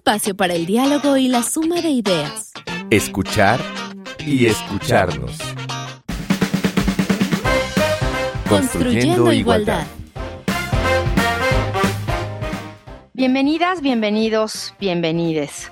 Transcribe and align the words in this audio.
espacio 0.00 0.34
para 0.34 0.54
el 0.54 0.64
diálogo 0.64 1.18
y 1.18 1.28
la 1.28 1.42
suma 1.42 1.82
de 1.82 1.90
ideas. 1.90 2.52
Escuchar 2.88 3.60
y 4.24 4.46
escucharnos. 4.46 5.36
Construyendo 8.48 9.30
igualdad. 9.30 9.86
Bienvenidas, 13.12 13.82
bienvenidos, 13.82 14.74
bienvenides. 14.80 15.70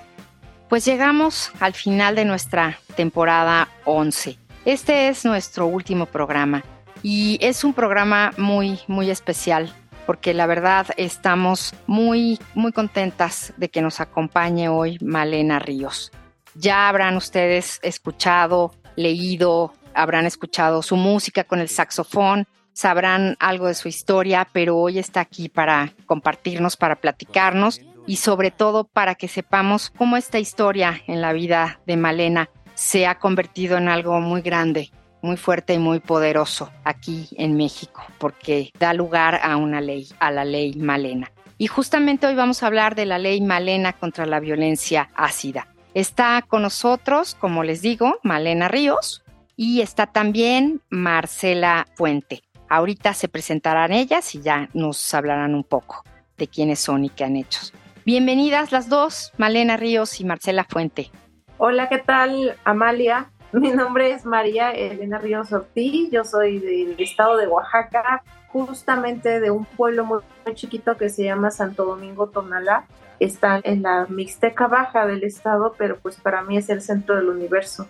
Pues 0.69 0.85
llegamos 0.85 1.51
al 1.59 1.73
final 1.73 2.15
de 2.15 2.27
nuestra 2.27 2.79
temporada 2.97 3.69
11. 3.87 4.37
Este 4.67 5.09
es 5.09 5.25
nuestro 5.25 5.67
último 5.67 6.05
programa 6.05 6.63
y 7.03 7.39
es 7.41 7.65
un 7.65 7.73
programa 7.73 8.33
muy, 8.37 8.79
muy 8.89 9.11
especial 9.11 9.73
porque 10.09 10.33
la 10.33 10.47
verdad 10.47 10.87
estamos 10.97 11.75
muy, 11.87 12.39
muy 12.55 12.73
contentas 12.73 13.53
de 13.59 13.69
que 13.69 13.83
nos 13.83 14.01
acompañe 14.01 14.71
hoy 14.71 14.97
Malena 15.03 15.59
Ríos. 15.59 16.13
Ya 16.55 16.89
habrán 16.89 17.19
ustedes 17.19 17.79
escuchado, 17.83 18.73
leído, 18.97 19.75
habrán 19.93 20.25
escuchado 20.25 20.81
su 20.81 20.97
música 20.97 21.45
con 21.45 21.59
el 21.59 21.69
saxofón, 21.69 22.47
sabrán 22.73 23.37
algo 23.39 23.67
de 23.67 23.75
su 23.75 23.89
historia, 23.89 24.49
pero 24.51 24.79
hoy 24.79 24.99
está 24.99 25.21
aquí 25.21 25.51
para 25.51 25.93
compartirnos, 26.07 26.79
para 26.79 26.97
platicarnos 26.97 27.83
y 28.07 28.17
sobre 28.17 28.51
todo 28.51 28.85
para 28.85 29.15
que 29.15 29.29
sepamos 29.29 29.91
cómo 29.91 30.17
esta 30.17 30.39
historia 30.39 31.03
en 31.07 31.21
la 31.21 31.35
vida 31.35 31.81
de 31.87 31.99
Malena 31.99 32.49
se 32.73 33.07
ha 33.07 33.19
convertido 33.19 33.77
en 33.77 33.91
algo 33.91 34.19
muy 34.21 34.41
grande, 34.41 34.91
muy 35.23 35.37
fuerte 35.37 35.75
y 35.75 35.79
muy 35.79 36.01
poderoso 36.01 36.71
aquí 36.85 37.29
en 37.37 37.57
México, 37.57 38.03
porque 38.19 38.71
da 38.79 38.93
lugar 38.95 39.41
a 39.43 39.57
una 39.57 39.81
ley, 39.81 40.09
a 40.21 40.31
la 40.31 40.45
ley 40.45 40.75
Malena. 40.75 41.31
Y 41.59 41.67
justamente 41.67 42.27
hoy 42.27 42.35
vamos 42.35 42.63
a 42.63 42.69
hablar 42.69 42.95
de 42.95 43.07
la 43.07 43.19
ley 43.19 43.41
Malena 43.41 43.93
contra 43.93 44.27
la 44.27 44.41
violencia 44.41 45.11
ácida. 45.15 45.67
Está 45.95 46.43
con 46.47 46.63
nosotros, 46.63 47.35
como 47.35 47.65
les 47.65 47.83
digo, 47.83 48.21
Malena 48.23 48.69
Ríos 48.69 49.25
y 49.57 49.81
está 49.81 50.07
también 50.07 50.81
Marcela 50.89 51.87
Fuente. 51.97 52.43
Ahorita 52.69 53.13
se 53.15 53.29
presentarán 53.29 53.93
ellas 53.93 54.35
y 54.35 54.41
ya 54.41 54.69
nos 54.73 55.13
hablarán 55.15 55.55
un 55.55 55.65
poco 55.65 56.05
de 56.37 56.47
quiénes 56.47 56.79
son 56.79 57.05
y 57.05 57.09
qué 57.09 57.25
han 57.25 57.37
hecho. 57.37 57.61
Bienvenidas 58.05 58.71
las 58.71 58.89
dos, 58.89 59.33
Malena 59.37 59.77
Ríos 59.77 60.21
y 60.21 60.25
Marcela 60.25 60.65
Fuente. 60.65 61.11
Hola, 61.57 61.89
¿qué 61.89 61.99
tal, 61.99 62.57
Amalia? 62.65 63.33
Mi 63.53 63.71
nombre 63.71 64.13
es 64.13 64.27
María 64.27 64.73
Elena 64.73 65.19
Ríos 65.19 65.53
Ortiz, 65.53 66.11
yo 66.11 66.23
soy 66.25 66.59
del 66.59 66.97
estado 66.99 67.39
de 67.39 67.47
Oaxaca, 67.47 68.23
justamente 68.49 69.41
de 69.41 69.51
un 69.51 69.65
pueblo 69.65 70.05
muy, 70.05 70.21
chiquito 70.55 70.99
que 70.99 71.09
se 71.09 71.25
llama 71.25 71.51
Santo 71.51 71.87
Domingo 71.87 72.29
Tonalá. 72.29 72.87
Está 73.21 73.61
en 73.65 73.83
la 73.83 74.07
Mixteca 74.09 74.67
Baja 74.67 75.07
del 75.07 75.25
estado, 75.25 75.75
pero 75.79 75.99
pues 75.99 76.17
para 76.17 76.43
mí 76.43 76.57
es 76.59 76.69
el 76.69 76.83
centro 76.83 77.17
del 77.17 77.29
universo. 77.29 77.89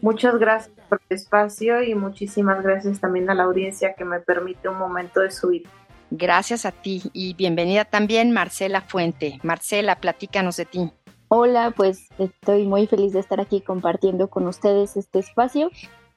Muchas 0.00 0.38
gracias 0.38 0.74
por 0.88 1.00
el 1.08 1.16
espacio 1.16 1.82
y 1.82 1.94
muchísimas 1.94 2.62
gracias 2.62 3.00
también 3.00 3.28
a 3.30 3.34
la 3.34 3.44
audiencia 3.44 3.94
que 3.94 4.04
me 4.04 4.20
permite 4.20 4.68
un 4.68 4.78
momento 4.78 5.20
de 5.20 5.30
subir. 5.30 5.66
Gracias 6.10 6.64
a 6.64 6.72
ti 6.72 7.02
y 7.12 7.34
bienvenida 7.34 7.84
también 7.84 8.32
Marcela 8.32 8.80
Fuente. 8.80 9.38
Marcela, 9.42 9.96
platícanos 9.96 10.56
de 10.56 10.64
ti. 10.64 10.92
Hola, 11.36 11.72
pues 11.76 12.10
estoy 12.16 12.64
muy 12.64 12.86
feliz 12.86 13.12
de 13.12 13.18
estar 13.18 13.40
aquí 13.40 13.60
compartiendo 13.60 14.30
con 14.30 14.46
ustedes 14.46 14.96
este 14.96 15.18
espacio. 15.18 15.68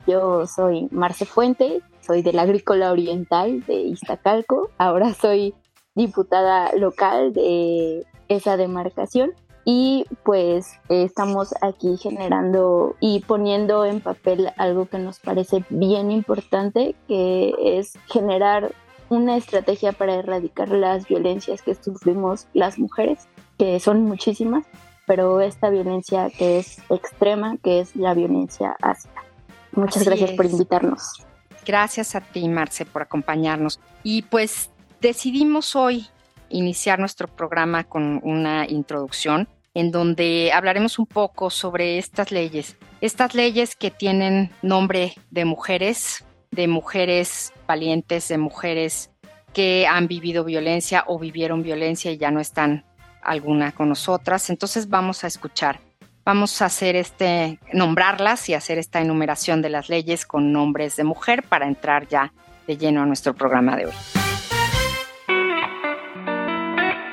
Yo 0.05 0.45
soy 0.45 0.89
Marce 0.91 1.25
Fuente, 1.25 1.81
soy 2.01 2.21
del 2.21 2.37
Agrícola 2.37 2.91
Oriental 2.91 3.65
de 3.65 3.81
Iztacalco, 3.81 4.69
ahora 4.77 5.15
soy 5.15 5.55
diputada 5.95 6.71
local 6.75 7.33
de 7.33 8.05
esa 8.27 8.57
demarcación. 8.57 9.31
Y 9.65 10.05
pues 10.23 10.73
estamos 10.87 11.55
aquí 11.61 11.97
generando 11.97 12.95
y 12.99 13.21
poniendo 13.21 13.85
en 13.85 14.01
papel 14.01 14.51
algo 14.55 14.85
que 14.85 14.99
nos 14.99 15.19
parece 15.19 15.65
bien 15.71 16.11
importante, 16.11 16.93
que 17.07 17.55
es 17.59 17.97
generar 18.05 18.71
una 19.09 19.35
estrategia 19.35 19.93
para 19.93 20.13
erradicar 20.13 20.69
las 20.69 21.07
violencias 21.07 21.63
que 21.63 21.73
sufrimos 21.73 22.45
las 22.53 22.77
mujeres, 22.77 23.27
que 23.57 23.79
son 23.79 24.03
muchísimas, 24.03 24.67
pero 25.07 25.41
esta 25.41 25.69
violencia 25.69 26.29
que 26.29 26.59
es 26.59 26.79
extrema, 26.89 27.57
que 27.63 27.79
es 27.79 27.95
la 27.95 28.13
violencia 28.13 28.75
ácida. 28.81 29.23
Muchas 29.71 30.03
gracias 30.03 30.31
por 30.31 30.45
invitarnos. 30.45 31.25
Gracias 31.65 32.13
a 32.13 32.21
ti, 32.21 32.47
Marce, 32.47 32.85
por 32.85 33.01
acompañarnos. 33.01 33.79
Y 34.03 34.23
pues 34.23 34.69
decidimos 35.01 35.75
hoy 35.75 36.07
iniciar 36.49 36.99
nuestro 36.99 37.27
programa 37.27 37.85
con 37.85 38.19
una 38.23 38.67
introducción 38.67 39.47
en 39.73 39.91
donde 39.91 40.51
hablaremos 40.53 40.99
un 40.99 41.05
poco 41.05 41.49
sobre 41.49 41.99
estas 41.99 42.31
leyes. 42.31 42.77
Estas 42.99 43.33
leyes 43.33 43.75
que 43.75 43.91
tienen 43.91 44.51
nombre 44.61 45.13
de 45.29 45.45
mujeres, 45.45 46.25
de 46.51 46.67
mujeres 46.67 47.53
valientes, 47.67 48.27
de 48.27 48.39
mujeres 48.39 49.11
que 49.53 49.87
han 49.87 50.07
vivido 50.07 50.43
violencia 50.43 51.03
o 51.07 51.17
vivieron 51.19 51.63
violencia 51.63 52.11
y 52.11 52.17
ya 52.17 52.31
no 52.31 52.39
están 52.39 52.85
alguna 53.27 53.71
con 53.71 53.89
nosotras. 53.89 54.49
Entonces 54.49 54.89
vamos 54.89 55.23
a 55.23 55.27
escuchar. 55.27 55.79
Vamos 56.25 56.61
a 56.61 56.65
hacer 56.65 56.95
este, 56.95 57.59
nombrarlas 57.71 58.49
y 58.49 58.53
hacer 58.53 58.79
esta 58.79 58.99
enumeración 58.99 59.61
de 59.61 59.69
las 59.69 59.87
leyes 59.87 60.25
con 60.25 60.51
nombres 60.51 60.95
de 60.95 61.03
mujer 61.03 61.43
para 61.43 61.67
entrar 61.67 62.07
ya 62.07 62.33
de 62.65 62.77
lleno 62.77 63.01
a 63.01 63.05
nuestro 63.05 63.33
programa 63.33 63.77
de 63.77 63.85
hoy. 63.85 63.93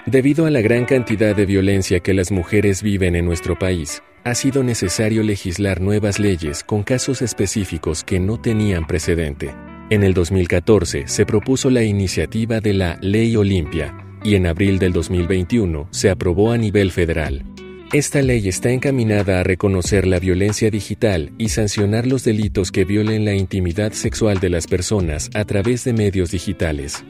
Debido 0.06 0.46
a 0.46 0.50
la 0.50 0.60
gran 0.60 0.84
cantidad 0.84 1.34
de 1.34 1.46
violencia 1.46 2.00
que 2.00 2.14
las 2.14 2.30
mujeres 2.30 2.82
viven 2.82 3.16
en 3.16 3.24
nuestro 3.24 3.58
país, 3.58 4.02
ha 4.24 4.34
sido 4.34 4.62
necesario 4.62 5.22
legislar 5.22 5.80
nuevas 5.80 6.18
leyes 6.18 6.64
con 6.64 6.82
casos 6.82 7.20
específicos 7.20 8.04
que 8.04 8.20
no 8.20 8.40
tenían 8.40 8.86
precedente. 8.86 9.54
En 9.90 10.02
el 10.02 10.14
2014 10.14 11.08
se 11.08 11.26
propuso 11.26 11.70
la 11.70 11.82
iniciativa 11.82 12.60
de 12.60 12.72
la 12.72 12.96
Ley 13.00 13.36
Olimpia, 13.36 14.03
y 14.24 14.34
en 14.34 14.46
abril 14.46 14.80
del 14.80 14.92
2021 14.92 15.86
se 15.92 16.10
aprobó 16.10 16.50
a 16.50 16.58
nivel 16.58 16.90
federal. 16.90 17.44
Esta 17.92 18.22
ley 18.22 18.48
está 18.48 18.72
encaminada 18.72 19.38
a 19.38 19.44
reconocer 19.44 20.04
la 20.04 20.18
violencia 20.18 20.68
digital 20.68 21.30
y 21.38 21.50
sancionar 21.50 22.08
los 22.08 22.24
delitos 22.24 22.72
que 22.72 22.84
violen 22.84 23.24
la 23.24 23.34
intimidad 23.34 23.92
sexual 23.92 24.40
de 24.40 24.48
las 24.48 24.66
personas 24.66 25.30
a 25.34 25.44
través 25.44 25.84
de 25.84 25.92
medios 25.92 26.32
digitales. 26.32 27.04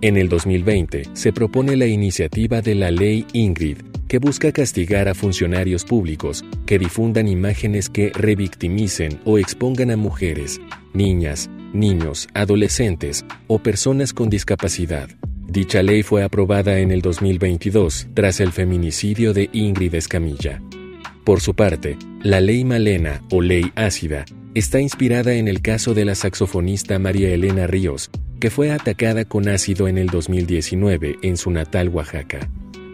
En 0.00 0.16
el 0.16 0.28
2020 0.28 1.10
se 1.12 1.32
propone 1.32 1.76
la 1.76 1.86
iniciativa 1.86 2.62
de 2.62 2.74
la 2.74 2.90
Ley 2.90 3.26
Ingrid, 3.34 3.82
que 4.08 4.18
busca 4.18 4.50
castigar 4.50 5.06
a 5.06 5.14
funcionarios 5.14 5.84
públicos 5.84 6.44
que 6.66 6.80
difundan 6.80 7.28
imágenes 7.28 7.88
que 7.88 8.10
revictimicen 8.12 9.20
o 9.24 9.38
expongan 9.38 9.92
a 9.92 9.96
mujeres, 9.96 10.60
niñas, 10.94 11.50
niños, 11.72 12.26
adolescentes 12.34 13.24
o 13.46 13.60
personas 13.60 14.12
con 14.12 14.30
discapacidad. 14.30 15.08
Dicha 15.50 15.82
ley 15.82 16.04
fue 16.04 16.22
aprobada 16.22 16.78
en 16.78 16.92
el 16.92 17.02
2022 17.02 18.06
tras 18.14 18.38
el 18.38 18.52
feminicidio 18.52 19.32
de 19.32 19.50
Ingrid 19.52 19.92
Escamilla. 19.96 20.62
Por 21.24 21.40
su 21.40 21.56
parte, 21.56 21.98
la 22.22 22.40
ley 22.40 22.64
Malena 22.64 23.20
o 23.32 23.42
ley 23.42 23.72
ácida 23.74 24.24
está 24.54 24.78
inspirada 24.80 25.34
en 25.34 25.48
el 25.48 25.60
caso 25.60 25.92
de 25.92 26.04
la 26.04 26.14
saxofonista 26.14 27.00
María 27.00 27.30
Elena 27.30 27.66
Ríos, 27.66 28.12
que 28.38 28.48
fue 28.48 28.70
atacada 28.70 29.24
con 29.24 29.48
ácido 29.48 29.88
en 29.88 29.98
el 29.98 30.06
2019 30.06 31.18
en 31.22 31.36
su 31.36 31.50
natal 31.50 31.88
Oaxaca. 31.88 32.48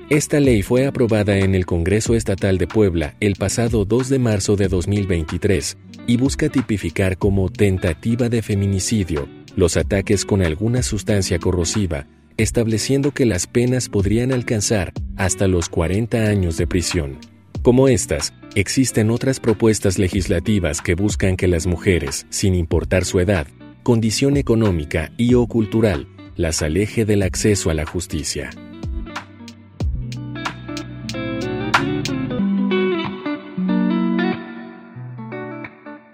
Esta 0.09 0.41
ley 0.41 0.63
fue 0.63 0.87
aprobada 0.87 1.37
en 1.37 1.55
el 1.55 1.67
Congreso 1.67 2.15
Estatal 2.15 2.57
de 2.57 2.67
Puebla 2.67 3.17
el 3.21 3.35
pasado 3.35 3.85
2 3.85 4.09
de 4.09 4.19
marzo 4.19 4.57
de 4.57 4.69
2023 4.69 5.77
y 6.07 6.17
busca 6.17 6.49
tipificar 6.49 7.19
como 7.19 7.51
tentativa 7.51 8.31
de 8.31 8.41
feminicidio 8.41 9.29
los 9.57 9.77
ataques 9.77 10.25
con 10.25 10.41
alguna 10.41 10.83
sustancia 10.83 11.39
corrosiva 11.39 12.07
estableciendo 12.37 13.13
que 13.13 13.27
las 13.27 13.47
penas 13.47 13.89
podrían 13.89 14.33
alcanzar 14.33 14.93
hasta 15.17 15.49
los 15.49 15.69
40 15.69 16.19
años 16.19 16.57
de 16.57 16.67
prisión. 16.67 17.19
Como 17.63 17.89
estas, 17.89 18.35
existen 18.55 19.11
otras 19.11 19.41
propuestas 19.41 19.99
legislativas 19.99 20.81
que 20.81 20.95
buscan 20.95 21.37
que 21.37 21.49
las 21.49 21.67
mujeres, 21.67 22.27
sin 22.31 22.55
importar 22.55 23.05
su 23.05 23.21
edad, 23.21 23.47
condición 23.83 24.37
económica 24.37 25.13
y 25.17 25.35
o 25.35 25.47
cultural, 25.47 26.09
las 26.37 26.63
aleje 26.63 27.05
del 27.05 27.23
acceso 27.23 27.71
a 27.71 27.75
la 27.75 27.87
justicia. 27.87 28.51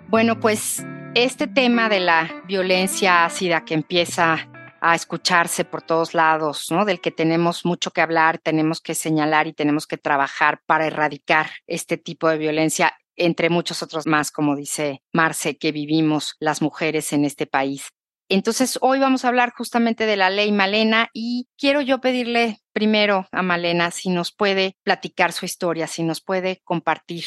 Bueno, 0.08 0.38
pues 0.40 0.84
este 1.14 1.46
tema 1.46 1.88
de 1.88 2.00
la 2.00 2.42
violencia 2.46 3.24
ácida 3.24 3.64
que 3.64 3.74
empieza 3.74 4.48
a 4.84 4.96
escucharse 4.96 5.64
por 5.64 5.80
todos 5.80 6.12
lados, 6.12 6.66
¿no? 6.72 6.84
Del 6.84 7.00
que 7.00 7.12
tenemos 7.12 7.64
mucho 7.64 7.92
que 7.92 8.00
hablar, 8.00 8.38
tenemos 8.38 8.80
que 8.80 8.96
señalar 8.96 9.46
y 9.46 9.52
tenemos 9.52 9.86
que 9.86 9.96
trabajar 9.96 10.60
para 10.66 10.88
erradicar 10.88 11.50
este 11.68 11.98
tipo 11.98 12.28
de 12.28 12.36
violencia, 12.36 12.92
entre 13.14 13.48
muchos 13.48 13.84
otros 13.84 14.08
más, 14.08 14.32
como 14.32 14.56
dice 14.56 15.04
Marce, 15.12 15.56
que 15.56 15.70
vivimos 15.70 16.34
las 16.40 16.62
mujeres 16.62 17.12
en 17.12 17.24
este 17.24 17.46
país. 17.46 17.90
Entonces, 18.28 18.76
hoy 18.80 18.98
vamos 18.98 19.24
a 19.24 19.28
hablar 19.28 19.52
justamente 19.56 20.04
de 20.04 20.16
la 20.16 20.30
ley 20.30 20.50
Malena 20.50 21.10
y 21.12 21.48
quiero 21.56 21.80
yo 21.80 22.00
pedirle 22.00 22.58
primero 22.72 23.28
a 23.30 23.42
Malena 23.42 23.92
si 23.92 24.10
nos 24.10 24.32
puede 24.34 24.76
platicar 24.82 25.30
su 25.30 25.44
historia, 25.44 25.86
si 25.86 26.02
nos 26.02 26.20
puede 26.20 26.60
compartir 26.64 27.24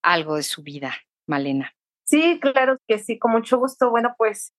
algo 0.00 0.36
de 0.36 0.42
su 0.42 0.62
vida, 0.62 0.96
Malena. 1.26 1.74
Sí, 2.04 2.40
claro 2.40 2.78
que 2.88 2.98
sí, 2.98 3.18
con 3.18 3.32
mucho 3.32 3.58
gusto. 3.58 3.90
Bueno, 3.90 4.14
pues 4.16 4.54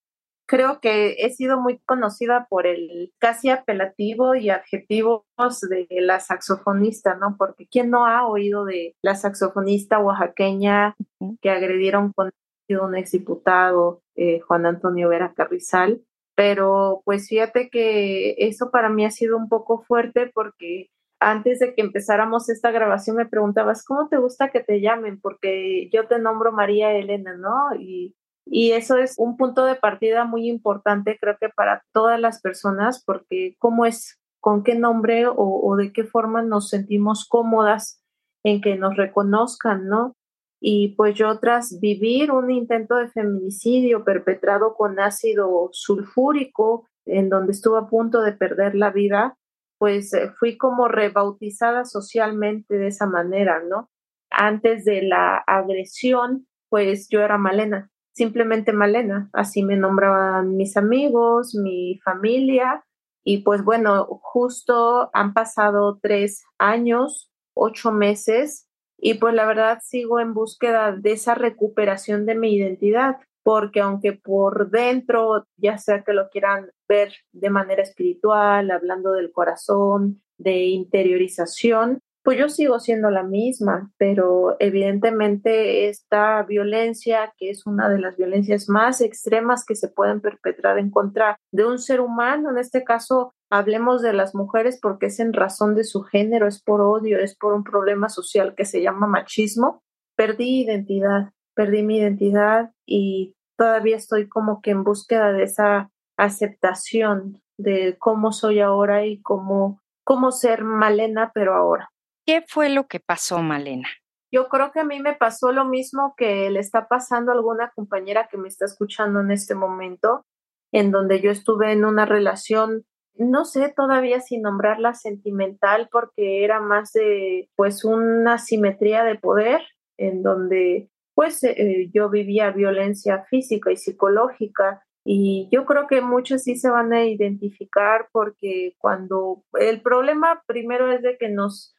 creo 0.50 0.80
que 0.82 1.14
he 1.20 1.30
sido 1.30 1.62
muy 1.62 1.78
conocida 1.86 2.48
por 2.50 2.66
el 2.66 3.14
casi 3.20 3.50
apelativo 3.52 4.34
y 4.34 4.50
adjetivos 4.50 5.22
de 5.70 5.88
la 6.02 6.20
saxofonista, 6.20 7.14
¿no? 7.14 7.36
Porque 7.38 7.68
¿quién 7.68 7.92
no 7.92 8.08
ha 8.08 8.28
oído 8.28 8.66
de 8.66 8.96
la 9.04 9.14
saxofonista 9.14 10.00
oaxaqueña 10.00 10.96
que 11.42 11.52
agredieron 11.52 12.12
con 12.14 12.32
un 12.68 12.96
exdiputado, 12.96 14.02
eh, 14.16 14.40
Juan 14.40 14.66
Antonio 14.66 15.10
Vera 15.10 15.34
Carrizal? 15.36 16.02
Pero 16.36 17.04
pues 17.06 17.28
fíjate 17.30 17.70
que 17.70 18.34
eso 18.40 18.72
para 18.72 18.90
mí 18.90 19.06
ha 19.06 19.12
sido 19.12 19.38
un 19.38 19.50
poco 19.50 19.84
fuerte 19.84 20.32
porque 20.34 20.88
antes 21.20 21.60
de 21.60 21.76
que 21.76 21.82
empezáramos 21.82 22.50
esta 22.50 22.72
grabación 22.72 23.18
me 23.18 23.28
preguntabas, 23.28 23.86
¿cómo 23.86 24.08
te 24.08 24.18
gusta 24.18 24.50
que 24.50 24.62
te 24.62 24.82
llamen? 24.82 25.20
Porque 25.22 25.90
yo 25.94 26.08
te 26.08 26.18
nombro 26.18 26.52
María 26.52 26.92
Elena, 26.94 27.36
¿no? 27.38 27.76
Y 27.80 28.16
y 28.52 28.72
eso 28.72 28.98
es 28.98 29.16
un 29.18 29.38
punto 29.38 29.66
de 29.66 29.76
partida 29.76 30.26
muy 30.26 30.50
importante, 30.50 31.18
creo 31.22 31.38
que 31.40 31.50
para 31.50 31.84
todas 31.94 32.20
las 32.20 32.42
personas, 32.42 33.04
porque 33.06 33.56
cómo 33.60 33.86
es, 33.86 34.20
con 34.40 34.64
qué 34.64 34.74
nombre 34.74 35.26
o, 35.28 35.76
de 35.76 35.94
qué 35.94 36.04
forma 36.04 36.42
nos 36.42 36.70
sentimos 36.70 37.28
cómodas 37.28 38.02
en 38.44 38.62
que 38.62 38.76
nos 38.76 38.96
reconozcan, 38.96 39.88
¿no? 39.88 40.16
Y 40.62 40.96
pues 40.96 41.16
yo 41.16 41.40
tras 41.40 41.80
vivir 41.80 42.32
un 42.32 42.50
intento 42.50 42.96
de 42.96 43.10
feminicidio 43.10 44.04
perpetrado 44.04 44.76
con 44.76 45.00
ácido 45.00 45.70
sulfúrico, 45.72 46.88
en 47.06 47.30
donde 47.30 47.52
estuve 47.52 47.80
a 47.80 47.88
punto 47.88 48.22
de 48.22 48.34
perder 48.34 48.76
la 48.76 48.92
vida, 48.92 49.38
pues 49.78 50.14
eh, 50.14 50.32
fui 50.38 50.58
como 50.58 50.88
rebautizada 50.88 51.86
socialmente 51.86 52.78
de 52.78 52.88
esa 52.88 53.06
manera, 53.06 53.62
¿no? 53.64 53.90
Antes 54.32 54.86
de 54.86 55.04
la 55.04 55.38
agresión, 55.38 56.48
pues 56.70 57.08
yo 57.10 57.22
era 57.22 57.38
Malena, 57.38 57.90
simplemente 58.20 58.74
Malena, 58.74 59.30
así 59.32 59.64
me 59.64 59.78
nombraban 59.78 60.58
mis 60.58 60.76
amigos, 60.76 61.56
mi 61.56 62.02
familia, 62.04 62.84
y 63.24 63.44
pues 63.44 63.64
bueno, 63.64 64.08
justo 64.22 65.10
han 65.14 65.34
pasado 65.34 66.00
tres 66.02 66.44
años, 66.58 67.32
ocho 67.54 67.94
meses, 67.94 68.68
y 68.98 69.14
pues 69.14 69.34
la 69.34 69.46
verdad 69.46 69.80
sigo 69.82 70.20
en 70.20 70.34
búsqueda 70.34 70.92
de 70.92 71.14
esa 71.14 71.34
recuperación 71.34 72.26
de 72.26 72.36
mi 72.36 72.56
identidad, 72.56 73.16
porque 73.42 73.80
aunque 73.80 74.12
por 74.12 74.70
dentro, 74.70 75.46
ya 75.56 75.78
sea 75.78 76.04
que 76.04 76.12
lo 76.12 76.30
quieran 76.30 76.72
ver 76.90 77.14
de 77.32 77.50
manera 77.50 77.84
espiritual, 77.84 78.70
hablando 78.70 79.14
del 79.14 79.32
corazón, 79.32 80.22
de 80.38 80.66
interiorización, 80.66 82.02
pues 82.30 82.38
yo 82.38 82.48
sigo 82.48 82.80
siendo 82.80 83.10
la 83.10 83.24
misma, 83.24 83.92
pero 83.98 84.56
evidentemente 84.60 85.90
esta 85.90 86.44
violencia, 86.44 87.34
que 87.40 87.50
es 87.50 87.66
una 87.66 87.90
de 87.90 87.98
las 87.98 88.18
violencias 88.18 88.70
más 88.70 89.02
extremas 89.02 89.66
que 89.66 89.74
se 89.74 89.88
pueden 89.88 90.22
perpetrar 90.22 90.78
en 90.78 90.92
contra 90.92 91.40
de 91.52 91.66
un 91.66 91.80
ser 91.80 92.02
humano, 92.02 92.52
en 92.52 92.60
este 92.60 92.84
caso 92.84 93.34
hablemos 93.50 94.04
de 94.04 94.14
las 94.14 94.36
mujeres 94.36 94.78
porque 94.80 95.08
es 95.08 95.20
en 95.20 95.34
razón 95.34 95.74
de 95.74 95.84
su 95.84 96.04
género, 96.04 96.48
es 96.48 96.62
por 96.62 96.82
odio, 96.82 97.18
es 97.18 97.36
por 97.36 97.56
un 97.56 97.64
problema 97.64 98.10
social 98.10 98.54
que 98.54 98.66
se 98.66 98.84
llama 98.84 99.08
machismo, 99.08 99.82
perdí 100.16 100.62
identidad, 100.62 101.32
perdí 101.56 101.82
mi 101.82 101.98
identidad 101.98 102.70
y 102.86 103.34
todavía 103.58 103.96
estoy 103.96 104.30
como 104.30 104.62
que 104.62 104.70
en 104.70 104.84
búsqueda 104.84 105.32
de 105.32 105.42
esa 105.42 105.90
aceptación 106.16 107.42
de 107.58 107.98
cómo 107.98 108.32
soy 108.32 108.60
ahora 108.60 109.08
y 109.08 109.20
cómo, 109.20 109.82
cómo 110.04 110.32
ser 110.32 110.64
Malena, 110.64 111.32
pero 111.34 111.56
ahora. 111.56 111.90
¿Qué 112.30 112.44
fue 112.48 112.70
lo 112.70 112.86
que 112.86 113.00
pasó, 113.00 113.40
Malena? 113.40 113.90
Yo 114.32 114.50
creo 114.50 114.72
que 114.72 114.82
a 114.82 114.84
mí 114.84 115.00
me 115.00 115.16
pasó 115.16 115.52
lo 115.52 115.66
mismo 115.66 116.14
que 116.16 116.48
le 116.52 116.60
está 116.60 116.88
pasando 116.88 117.32
alguna 117.32 117.72
compañera 117.74 118.28
que 118.30 118.38
me 118.38 118.48
está 118.48 118.66
escuchando 118.66 119.22
en 119.22 119.32
este 119.32 119.56
momento, 119.56 120.28
en 120.72 120.92
donde 120.92 121.22
yo 121.22 121.32
estuve 121.32 121.72
en 121.72 121.86
una 121.86 122.06
relación, 122.06 122.86
no 123.16 123.46
sé 123.46 123.74
todavía 123.76 124.20
si 124.22 124.38
nombrarla 124.38 124.94
sentimental, 124.94 125.90
porque 125.92 126.44
era 126.44 126.60
más 126.60 126.92
de 126.94 127.50
pues 127.56 127.84
una 127.84 128.38
simetría 128.38 129.04
de 129.04 129.16
poder, 129.16 129.64
en 129.98 130.22
donde 130.22 130.92
pues 131.16 131.44
eh, 131.44 131.90
yo 131.92 132.12
vivía 132.12 132.52
violencia 132.52 133.26
física 133.28 133.72
y 133.72 133.78
psicológica. 133.78 134.86
Y 135.04 135.50
yo 135.52 135.66
creo 135.66 135.88
que 135.88 136.02
muchos 136.02 136.44
sí 136.44 136.58
se 136.58 136.70
van 136.70 136.94
a 136.94 137.06
identificar 137.06 138.08
porque 138.12 138.76
cuando 138.78 139.42
el 139.54 139.82
problema 139.82 140.44
primero 140.46 140.92
es 140.92 141.02
de 141.02 141.18
que 141.18 141.30
nos 141.30 141.74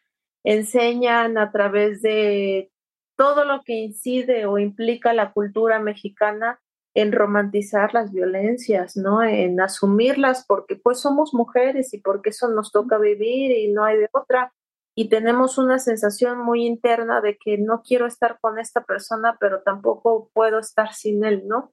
enseñan 0.45 1.39
a 1.39 1.53
través 1.53 2.03
de 2.03 2.71
todo 3.17 3.45
lo 3.45 3.63
que 3.63 3.75
incide 3.75 4.47
o 4.47 4.59
implica 4.59 5.13
la 5.13 5.33
cultura 5.33 5.79
mexicana 5.79 6.61
en 6.95 7.13
romantizar 7.13 7.95
las 7.95 8.13
violencias, 8.13 8.97
¿no? 8.97 9.23
En 9.23 9.61
asumirlas 9.61 10.45
porque 10.47 10.77
pues 10.77 11.01
somos 11.01 11.35
mujeres 11.35 11.95
y 11.95 11.99
porque 11.99 12.31
eso 12.31 12.49
nos 12.49 12.73
toca 12.73 12.99
vivir 12.99 13.53
y 13.53 13.71
no 13.73 13.85
hay 13.85 13.99
de 13.99 14.09
otra. 14.13 14.53
Y 14.97 15.09
tenemos 15.09 15.57
una 15.57 15.79
sensación 15.79 16.41
muy 16.41 16.67
interna 16.67 17.21
de 17.21 17.39
que 17.39 17.59
no 17.59 17.83
quiero 17.83 18.07
estar 18.07 18.39
con 18.41 18.59
esta 18.59 18.85
persona, 18.85 19.37
pero 19.39 19.63
tampoco 19.63 20.31
puedo 20.33 20.59
estar 20.59 20.95
sin 20.95 21.25
él, 21.25 21.47
¿no? 21.47 21.73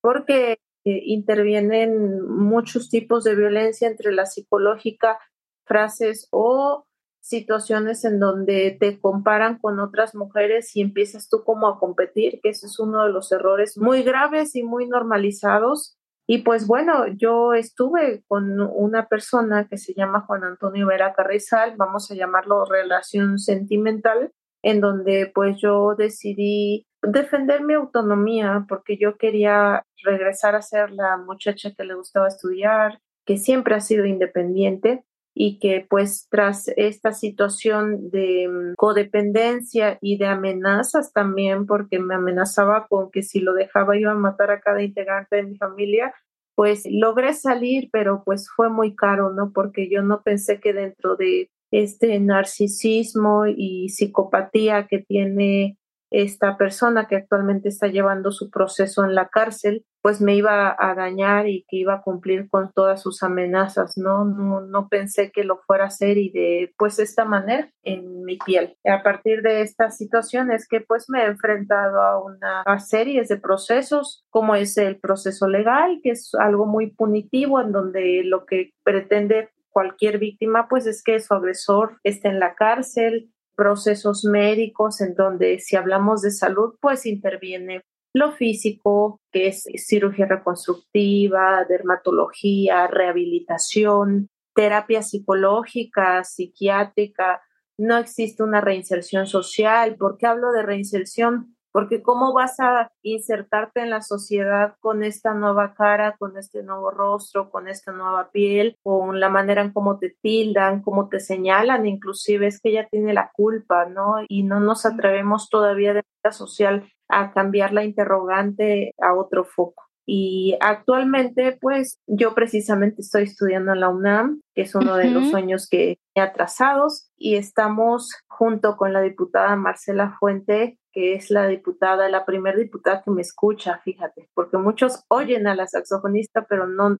Porque 0.00 0.52
eh, 0.52 1.02
intervienen 1.04 2.22
muchos 2.22 2.88
tipos 2.88 3.24
de 3.24 3.34
violencia 3.34 3.88
entre 3.88 4.12
la 4.12 4.24
psicológica, 4.24 5.18
frases 5.64 6.28
o 6.30 6.86
situaciones 7.26 8.04
en 8.04 8.20
donde 8.20 8.76
te 8.78 9.00
comparan 9.00 9.58
con 9.58 9.80
otras 9.80 10.14
mujeres 10.14 10.76
y 10.76 10.80
empiezas 10.80 11.28
tú 11.28 11.42
como 11.44 11.66
a 11.66 11.80
competir, 11.80 12.40
que 12.40 12.50
ese 12.50 12.66
es 12.66 12.78
uno 12.78 13.04
de 13.04 13.12
los 13.12 13.32
errores 13.32 13.76
muy 13.76 14.04
graves 14.04 14.54
y 14.54 14.62
muy 14.62 14.86
normalizados. 14.86 15.98
Y 16.28 16.38
pues 16.38 16.68
bueno, 16.68 17.06
yo 17.08 17.52
estuve 17.52 18.22
con 18.28 18.60
una 18.60 19.06
persona 19.06 19.66
que 19.68 19.76
se 19.76 19.92
llama 19.94 20.20
Juan 20.20 20.44
Antonio 20.44 20.86
Vera 20.86 21.14
Carrizal, 21.14 21.74
vamos 21.76 22.10
a 22.10 22.14
llamarlo 22.14 22.64
relación 22.64 23.40
sentimental, 23.40 24.32
en 24.62 24.80
donde 24.80 25.30
pues 25.34 25.56
yo 25.60 25.96
decidí 25.96 26.86
defender 27.02 27.62
mi 27.62 27.74
autonomía 27.74 28.66
porque 28.68 28.98
yo 28.98 29.16
quería 29.16 29.84
regresar 30.04 30.54
a 30.54 30.62
ser 30.62 30.92
la 30.92 31.16
muchacha 31.16 31.72
que 31.76 31.84
le 31.84 31.94
gustaba 31.94 32.28
estudiar, 32.28 33.00
que 33.24 33.36
siempre 33.36 33.74
ha 33.74 33.80
sido 33.80 34.04
independiente 34.06 35.04
y 35.38 35.58
que 35.58 35.86
pues 35.88 36.28
tras 36.30 36.66
esta 36.76 37.12
situación 37.12 38.10
de 38.10 38.48
mm, 38.48 38.74
codependencia 38.76 39.98
y 40.00 40.16
de 40.16 40.26
amenazas 40.26 41.12
también, 41.12 41.66
porque 41.66 41.98
me 41.98 42.14
amenazaba 42.14 42.86
con 42.88 43.10
que 43.10 43.22
si 43.22 43.40
lo 43.40 43.52
dejaba 43.52 43.98
iba 43.98 44.12
a 44.12 44.14
matar 44.14 44.50
a 44.50 44.60
cada 44.60 44.82
integrante 44.82 45.36
de 45.36 45.42
mi 45.42 45.56
familia, 45.58 46.14
pues 46.54 46.84
logré 46.90 47.34
salir, 47.34 47.90
pero 47.92 48.22
pues 48.24 48.48
fue 48.48 48.70
muy 48.70 48.96
caro, 48.96 49.30
¿no? 49.34 49.52
Porque 49.52 49.90
yo 49.90 50.00
no 50.00 50.22
pensé 50.22 50.58
que 50.58 50.72
dentro 50.72 51.16
de 51.16 51.50
este 51.70 52.18
narcisismo 52.18 53.44
y 53.46 53.90
psicopatía 53.90 54.86
que 54.86 55.00
tiene 55.00 55.76
esta 56.10 56.56
persona 56.56 57.06
que 57.06 57.16
actualmente 57.16 57.68
está 57.68 57.88
llevando 57.88 58.30
su 58.30 58.50
proceso 58.50 59.04
en 59.04 59.14
la 59.14 59.28
cárcel, 59.28 59.84
pues 60.02 60.20
me 60.20 60.36
iba 60.36 60.76
a 60.78 60.94
dañar 60.94 61.48
y 61.48 61.64
que 61.68 61.78
iba 61.78 61.94
a 61.94 62.02
cumplir 62.02 62.48
con 62.48 62.70
todas 62.72 63.02
sus 63.02 63.24
amenazas, 63.24 63.98
¿no? 63.98 64.24
No, 64.24 64.60
no 64.60 64.88
pensé 64.88 65.32
que 65.32 65.42
lo 65.42 65.58
fuera 65.66 65.84
a 65.84 65.88
hacer 65.88 66.16
y 66.16 66.30
de 66.30 66.72
pues 66.78 67.00
esta 67.00 67.24
manera 67.24 67.72
en 67.82 68.22
mi 68.22 68.38
piel. 68.38 68.76
A 68.84 69.02
partir 69.02 69.42
de 69.42 69.62
esta 69.62 69.90
situación 69.90 70.52
es 70.52 70.68
que 70.68 70.80
pues 70.80 71.06
me 71.08 71.22
he 71.22 71.26
enfrentado 71.26 72.00
a 72.02 72.22
una 72.22 72.62
a 72.62 72.78
series 72.78 73.28
de 73.28 73.38
procesos, 73.38 74.24
como 74.30 74.54
es 74.54 74.78
el 74.78 75.00
proceso 75.00 75.48
legal, 75.48 75.98
que 76.04 76.10
es 76.10 76.30
algo 76.38 76.66
muy 76.66 76.92
punitivo, 76.92 77.60
en 77.60 77.72
donde 77.72 78.22
lo 78.24 78.46
que 78.46 78.70
pretende 78.84 79.50
cualquier 79.70 80.18
víctima 80.18 80.68
pues 80.68 80.86
es 80.86 81.02
que 81.02 81.20
su 81.20 81.34
agresor 81.34 81.98
esté 82.02 82.28
en 82.28 82.40
la 82.40 82.54
cárcel, 82.54 83.30
procesos 83.56 84.24
médicos 84.24 85.00
en 85.00 85.14
donde 85.14 85.58
si 85.58 85.76
hablamos 85.76 86.22
de 86.22 86.30
salud, 86.30 86.74
pues 86.80 87.06
interviene 87.06 87.82
lo 88.14 88.32
físico, 88.32 89.20
que 89.30 89.48
es 89.48 89.64
cirugía 89.76 90.26
reconstructiva, 90.26 91.64
dermatología, 91.68 92.86
rehabilitación, 92.86 94.28
terapia 94.54 95.02
psicológica, 95.02 96.24
psiquiátrica. 96.24 97.42
No 97.78 97.98
existe 97.98 98.42
una 98.42 98.62
reinserción 98.62 99.26
social. 99.26 99.96
¿Por 99.96 100.16
qué 100.16 100.26
hablo 100.26 100.52
de 100.52 100.62
reinserción? 100.62 101.55
Porque 101.76 102.00
cómo 102.00 102.32
vas 102.32 102.58
a 102.58 102.90
insertarte 103.02 103.82
en 103.82 103.90
la 103.90 104.00
sociedad 104.00 104.76
con 104.80 105.04
esta 105.04 105.34
nueva 105.34 105.74
cara, 105.74 106.16
con 106.18 106.38
este 106.38 106.62
nuevo 106.62 106.90
rostro, 106.90 107.50
con 107.50 107.68
esta 107.68 107.92
nueva 107.92 108.30
piel, 108.30 108.78
con 108.82 109.20
la 109.20 109.28
manera 109.28 109.60
en 109.60 109.74
cómo 109.74 109.98
te 109.98 110.16
tildan, 110.22 110.80
cómo 110.80 111.10
te 111.10 111.20
señalan, 111.20 111.84
inclusive 111.84 112.46
es 112.46 112.62
que 112.62 112.70
ella 112.70 112.88
tiene 112.90 113.12
la 113.12 113.30
culpa, 113.34 113.84
¿no? 113.84 114.14
Y 114.26 114.44
no 114.44 114.58
nos 114.58 114.86
atrevemos 114.86 115.50
todavía 115.50 115.92
de 115.92 116.02
manera 116.22 116.32
social 116.34 116.90
a 117.10 117.30
cambiar 117.32 117.74
la 117.74 117.84
interrogante 117.84 118.94
a 118.98 119.12
otro 119.12 119.44
foco. 119.44 119.84
Y 120.06 120.56
actualmente, 120.60 121.58
pues 121.60 121.98
yo 122.06 122.32
precisamente 122.32 123.02
estoy 123.02 123.24
estudiando 123.24 123.72
en 123.72 123.80
la 123.80 123.90
UNAM, 123.90 124.40
que 124.54 124.62
es 124.62 124.74
uno 124.74 124.96
de 124.96 125.10
los 125.10 125.28
sueños 125.28 125.68
que 125.68 125.98
he 126.14 126.20
atrasados, 126.22 127.10
y 127.18 127.34
estamos 127.34 128.14
junto 128.28 128.76
con 128.78 128.94
la 128.94 129.02
diputada 129.02 129.56
Marcela 129.56 130.16
Fuente, 130.18 130.78
que 130.96 131.12
es 131.12 131.30
la 131.30 131.46
diputada, 131.46 132.08
la 132.08 132.24
primera 132.24 132.56
diputada 132.56 133.02
que 133.02 133.10
me 133.10 133.20
escucha, 133.20 133.82
fíjate, 133.84 134.30
porque 134.32 134.56
muchos 134.56 135.04
oyen 135.08 135.46
a 135.46 135.54
la 135.54 135.66
saxofonista, 135.66 136.46
pero 136.48 136.66
no, 136.66 136.96